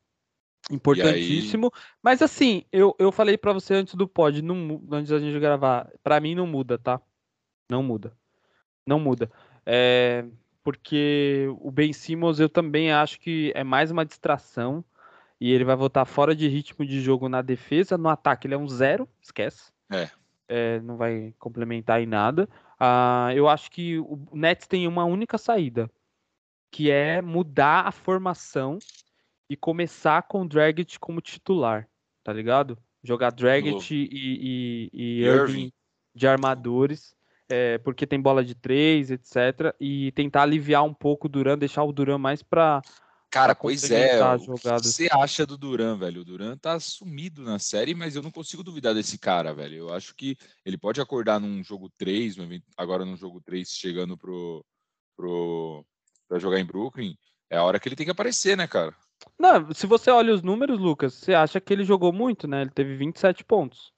[0.69, 1.71] Importantíssimo.
[1.73, 1.81] Aí...
[2.03, 5.89] Mas assim, eu, eu falei para você antes do pod, não, antes da gente gravar,
[6.03, 7.01] para mim não muda, tá?
[7.71, 8.13] Não muda.
[8.85, 9.31] Não muda.
[9.65, 10.25] É,
[10.65, 14.85] porque o Ben Simmons eu também acho que é mais uma distração
[15.43, 17.99] e ele vai voltar fora de ritmo de jogo na defesa.
[17.99, 19.73] No ataque, ele é um zero, esquece.
[19.91, 20.09] É.
[20.49, 22.49] é não vai complementar em nada.
[22.81, 25.91] Uh, eu acho que o Nets tem uma única saída,
[26.71, 28.79] que é mudar a formação
[29.51, 31.89] e começar com o Dragic como titular,
[32.23, 32.79] tá ligado?
[33.03, 35.73] Jogar Dragic e, e, e Irving
[36.15, 37.17] de armadores,
[37.49, 39.75] é, porque tem bola de três, etc.
[39.81, 42.81] E tentar aliviar um pouco o Duran, deixar o Duran mais para
[43.33, 44.23] Cara, pois é.
[44.23, 46.21] O que você acha do Duran, velho?
[46.21, 49.75] O Duran tá sumido na série, mas eu não consigo duvidar desse cara, velho.
[49.77, 52.37] Eu acho que ele pode acordar num jogo 3,
[52.77, 54.63] agora num jogo 3, chegando pro,
[55.17, 55.83] pro,
[56.29, 57.17] pra jogar em Brooklyn.
[57.49, 58.95] É a hora que ele tem que aparecer, né, cara?
[59.39, 62.61] Não, se você olha os números, Lucas, você acha que ele jogou muito, né?
[62.61, 63.95] Ele teve 27 pontos.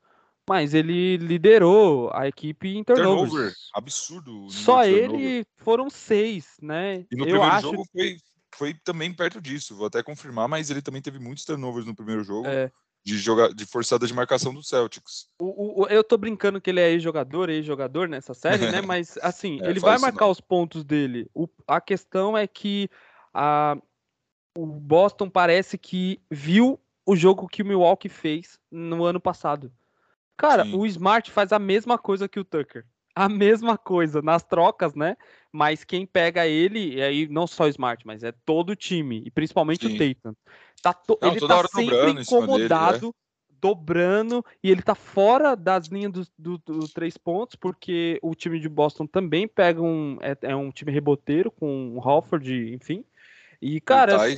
[0.49, 3.31] Mas ele liderou a equipe em turnovers.
[3.31, 4.49] Turnover, absurdo.
[4.49, 7.05] Só ele foram seis, né?
[7.11, 7.63] E no eu primeiro acho...
[7.63, 8.17] jogo foi
[8.57, 9.77] foi também perto disso.
[9.77, 12.47] Vou até confirmar, mas ele também teve muitos turnovers no primeiro jogo.
[12.47, 12.71] É.
[13.05, 15.29] De, jogar, de forçada de marcação do Celtics.
[15.39, 18.81] O, o, eu tô brincando que ele é ex-jogador, ex-jogador nessa série, né?
[18.81, 20.31] Mas, assim, é, ele vai marcar não.
[20.31, 21.29] os pontos dele.
[21.35, 22.89] O, a questão é que
[23.35, 23.77] a,
[24.57, 29.71] o Boston parece que viu o jogo que o Milwaukee fez no ano passado.
[30.37, 30.75] Cara, Sim.
[30.75, 32.87] o Smart faz a mesma coisa que o Tucker.
[33.15, 35.17] A mesma coisa, nas trocas, né?
[35.55, 39.23] mas quem pega ele, e aí não só o Smart, mas é todo o time,
[39.25, 39.95] e principalmente Sim.
[39.95, 40.37] o Tatum.
[40.83, 41.17] Tá to...
[41.23, 43.55] não, ele tá sempre incomodado, dele, é.
[43.61, 48.59] dobrando, e ele tá fora das linhas dos do, do, três pontos, porque o time
[48.59, 50.19] de Boston também pega um.
[50.21, 53.05] É, é um time reboteiro com o Halford, enfim.
[53.63, 54.37] E, cara, é,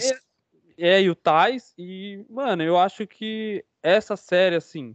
[0.77, 4.95] é, e o Thais, e, mano, eu acho que essa série, assim,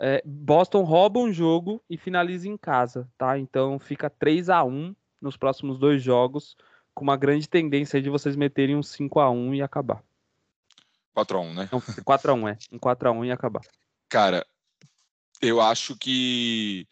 [0.00, 3.38] é, Boston rouba um jogo e finaliza em casa, tá?
[3.38, 6.56] Então fica 3 a 1 nos próximos dois jogos,
[6.94, 10.02] com uma grande tendência de vocês meterem um 5 a 1 e acabar.
[11.16, 11.68] 4x1, né?
[11.72, 12.58] Não, 4x1, é.
[12.72, 13.62] Um 4x1 e acabar.
[14.08, 14.46] Cara,
[15.42, 16.86] eu acho que.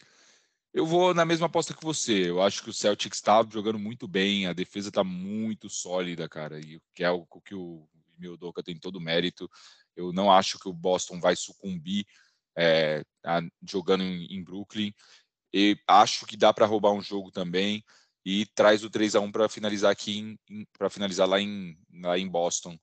[0.74, 2.28] Eu vou na mesma aposta que você.
[2.28, 6.58] Eu acho que o Celtics está jogando muito bem, a defesa está muito sólida, cara.
[6.58, 7.88] E que é algo que o
[8.18, 9.48] Mildoka tem todo o mérito.
[9.94, 12.04] Eu não acho que o Boston vai sucumbir
[12.56, 14.92] é, a, jogando em, em Brooklyn.
[15.52, 17.84] E acho que dá para roubar um jogo também
[18.24, 20.36] e traz o 3 a 1 para finalizar aqui
[20.76, 22.76] para finalizar lá em lá em Boston.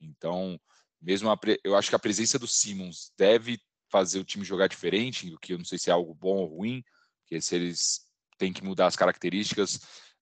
[0.00, 0.60] Então,
[1.00, 3.58] mesmo a, eu acho que a presença do Simmons deve
[3.90, 6.46] fazer o time jogar diferente, o que eu não sei se é algo bom ou
[6.46, 6.84] ruim,
[7.22, 8.06] porque se eles
[8.38, 9.76] têm que mudar as características,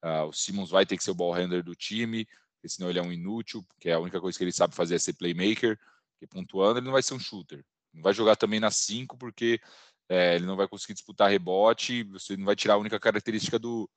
[0.04, 2.98] uh, o Simmons vai ter que ser o ball handler do time, porque senão ele
[2.98, 5.78] é um inútil, porque a única coisa que ele sabe fazer é ser playmaker,
[6.12, 7.64] porque pontuando ele não vai ser um shooter.
[7.98, 9.60] Não vai jogar também na 5, porque
[10.08, 13.90] é, ele não vai conseguir disputar rebote, você não vai tirar a única característica do,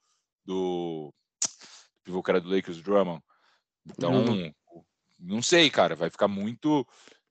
[0.43, 1.13] do
[2.03, 3.21] pivô cara do Lakers, Drummond.
[3.85, 4.51] Então, uhum.
[5.19, 6.85] não sei, cara, vai ficar muito.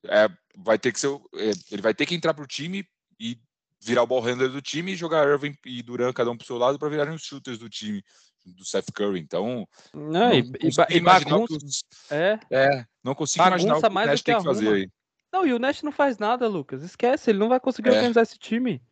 [0.05, 1.09] É, vai ter que ser.
[1.35, 2.87] É, ele vai ter que entrar pro time
[3.19, 3.37] e
[3.83, 6.57] virar o ball handler do time e jogar Irving e Duran cada um pro seu
[6.57, 8.03] lado para virarem os shooters do time
[8.45, 9.21] do Seth Curry.
[9.21, 10.53] Então, não, não e,
[10.91, 14.69] e bagunça, os, é, é, não consigo imaginar o que o Nash tem que fazer
[14.73, 14.91] aí.
[15.33, 16.83] Não, e o Nash não faz nada, Lucas.
[16.83, 17.93] Esquece, ele não vai conseguir é.
[17.93, 18.83] organizar esse time.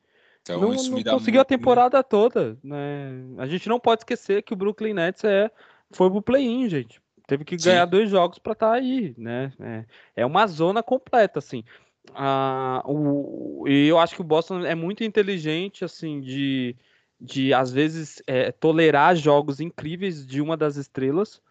[0.43, 2.57] Então, não, não conseguiu a temporada toda.
[2.63, 3.25] Né?
[3.39, 5.51] A gente não pode esquecer que o Brooklyn Nets é,
[5.91, 7.01] foi pro play-in, gente.
[7.27, 7.91] Teve que ganhar Sim.
[7.91, 9.53] dois jogos para estar tá aí, né?
[9.61, 9.85] É,
[10.23, 11.63] é, uma zona completa, assim.
[12.15, 16.75] Ah, o, e eu acho que o Boston é muito inteligente, assim, de,
[17.21, 21.43] de às vezes é, tolerar jogos incríveis de uma das estrelas,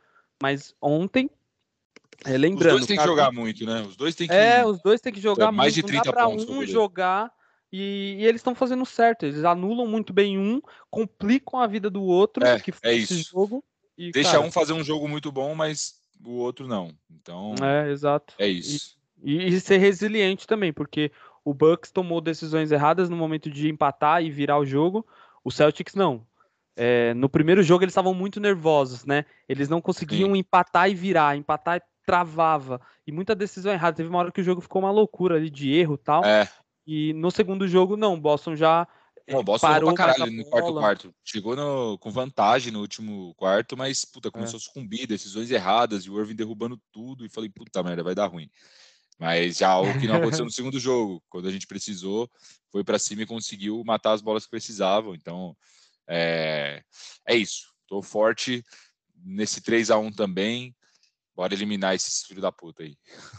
[0.42, 1.30] mas ontem
[2.26, 2.74] é, lembrando.
[2.74, 3.82] Os dois têm que jogar muito, né?
[3.82, 4.34] Os dois têm que.
[4.34, 5.88] É, os dois têm que jogar mais muito.
[5.88, 6.50] de 30 Não pontos.
[6.50, 7.32] Um jogar
[7.72, 9.26] e, e eles estão fazendo certo.
[9.26, 13.64] Eles anulam muito bem um, complicam a vida do outro, é, que é esse jogo.
[13.98, 16.94] E, Deixa cara, um fazer um jogo muito bom, mas o outro não.
[17.10, 17.56] Então.
[17.62, 18.34] É, exato.
[18.38, 18.98] É isso.
[19.24, 21.12] E, e ser resiliente também, porque
[21.44, 25.06] o Bucks tomou decisões erradas no momento de empatar e virar o jogo.
[25.44, 26.26] O Celtics não.
[26.76, 29.26] É, no primeiro jogo eles estavam muito nervosos, né?
[29.50, 30.38] Eles não conseguiam Sim.
[30.38, 32.80] empatar e virar, empatar travava.
[33.06, 33.98] E muita decisão errada.
[33.98, 36.24] Teve uma hora que o jogo ficou uma loucura ali de erro e tal.
[36.24, 36.50] É.
[36.86, 38.18] E no segundo jogo, não.
[38.18, 38.88] Boston já.
[39.30, 41.16] o Boston parou pra caralho no quarto quarto.
[41.22, 44.62] Chegou no, com vantagem no último quarto, mas puta, começou é.
[44.62, 48.28] a sucumbir, decisões erradas, e o Irving derrubando tudo, e falei, puta merda, vai dar
[48.28, 48.50] ruim.
[49.20, 52.30] Mas já o que não aconteceu no segundo jogo, quando a gente precisou,
[52.72, 55.14] foi para cima e conseguiu matar as bolas que precisavam.
[55.14, 55.58] Então,
[56.08, 56.82] é,
[57.28, 57.74] é isso.
[57.86, 58.64] Tô forte
[59.26, 60.74] nesse 3 a 1 também.
[61.38, 62.98] Bora eliminar esses filhos da puta aí.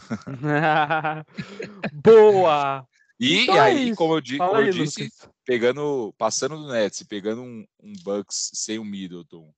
[1.91, 2.87] Boa!
[3.19, 5.29] E, então aí, é como eu, como aí, eu disse, Lucas.
[5.43, 9.53] pegando, passando do Nets e pegando um, um, Bucks sem um Middleton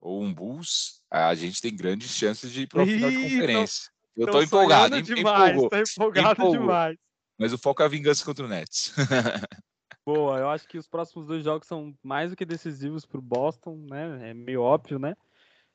[0.00, 3.84] ou um Bulls, a gente tem grandes chances de ir para o final de conferência.
[4.16, 6.58] Tô, eu tô, tô empolgado, demais, empolgou, tô empolgado empolgou.
[6.58, 6.96] demais.
[7.38, 8.92] Mas o foco é a vingança contra o Nets.
[10.04, 13.22] Boa, eu acho que os próximos dois jogos são mais do que decisivos para o
[13.22, 14.30] Boston, né?
[14.30, 15.14] É meio óbvio, né?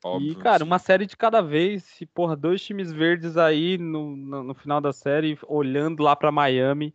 [0.04, 2.02] Óbvio, e, cara, uma série de cada vez.
[2.02, 6.32] E, porra, dois times verdes aí no, no, no final da série, olhando lá para
[6.32, 6.94] Miami.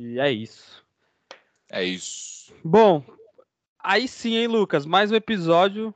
[0.00, 0.84] E é isso.
[1.70, 2.52] É isso.
[2.64, 3.04] Bom,
[3.78, 4.84] aí sim, hein, Lucas?
[4.84, 5.94] Mais um episódio.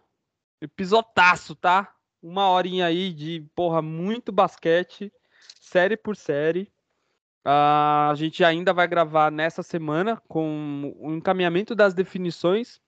[0.60, 1.92] Episodaço, tá?
[2.22, 5.12] Uma horinha aí de, porra, muito basquete.
[5.60, 6.72] Série por série.
[7.44, 12.80] Uh, a gente ainda vai gravar nessa semana com o encaminhamento das definições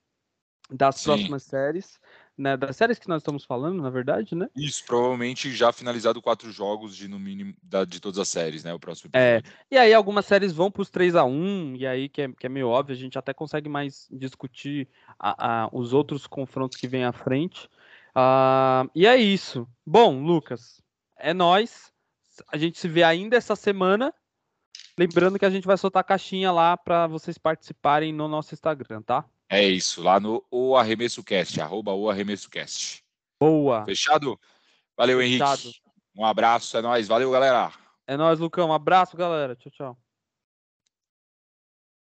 [0.71, 1.05] das sim.
[1.05, 1.99] próximas séries
[2.39, 4.49] né, das séries que nós estamos falando, na verdade, né?
[4.57, 8.73] Isso, provavelmente já finalizado quatro jogos de no mínimo da, de todas as séries, né?
[8.73, 9.51] O próximo é, episódio.
[9.51, 12.29] É, e aí algumas séries vão para os 3 a 1 e aí que é,
[12.29, 16.79] que é meio óbvio, a gente até consegue mais discutir a, a, os outros confrontos
[16.79, 17.69] que vêm à frente.
[18.11, 19.67] Uh, e é isso.
[19.85, 20.81] Bom, Lucas,
[21.19, 21.93] é nós.
[22.53, 24.15] A gente se vê ainda essa semana.
[24.97, 29.03] Lembrando que a gente vai soltar a caixinha lá para vocês participarem no nosso Instagram,
[29.03, 29.25] tá?
[29.51, 33.03] É isso, lá no O Arremesso Cast, arroba O Arremesso Cast.
[33.41, 33.85] Boa.
[33.85, 34.39] Fechado?
[34.97, 35.61] Valeu, Fechado.
[35.63, 35.81] Henrique.
[36.15, 37.09] Um abraço, é nóis.
[37.09, 37.73] Valeu, galera.
[38.07, 38.69] É nóis, Lucão.
[38.69, 39.55] Um abraço, galera.
[39.55, 39.99] Tchau, tchau.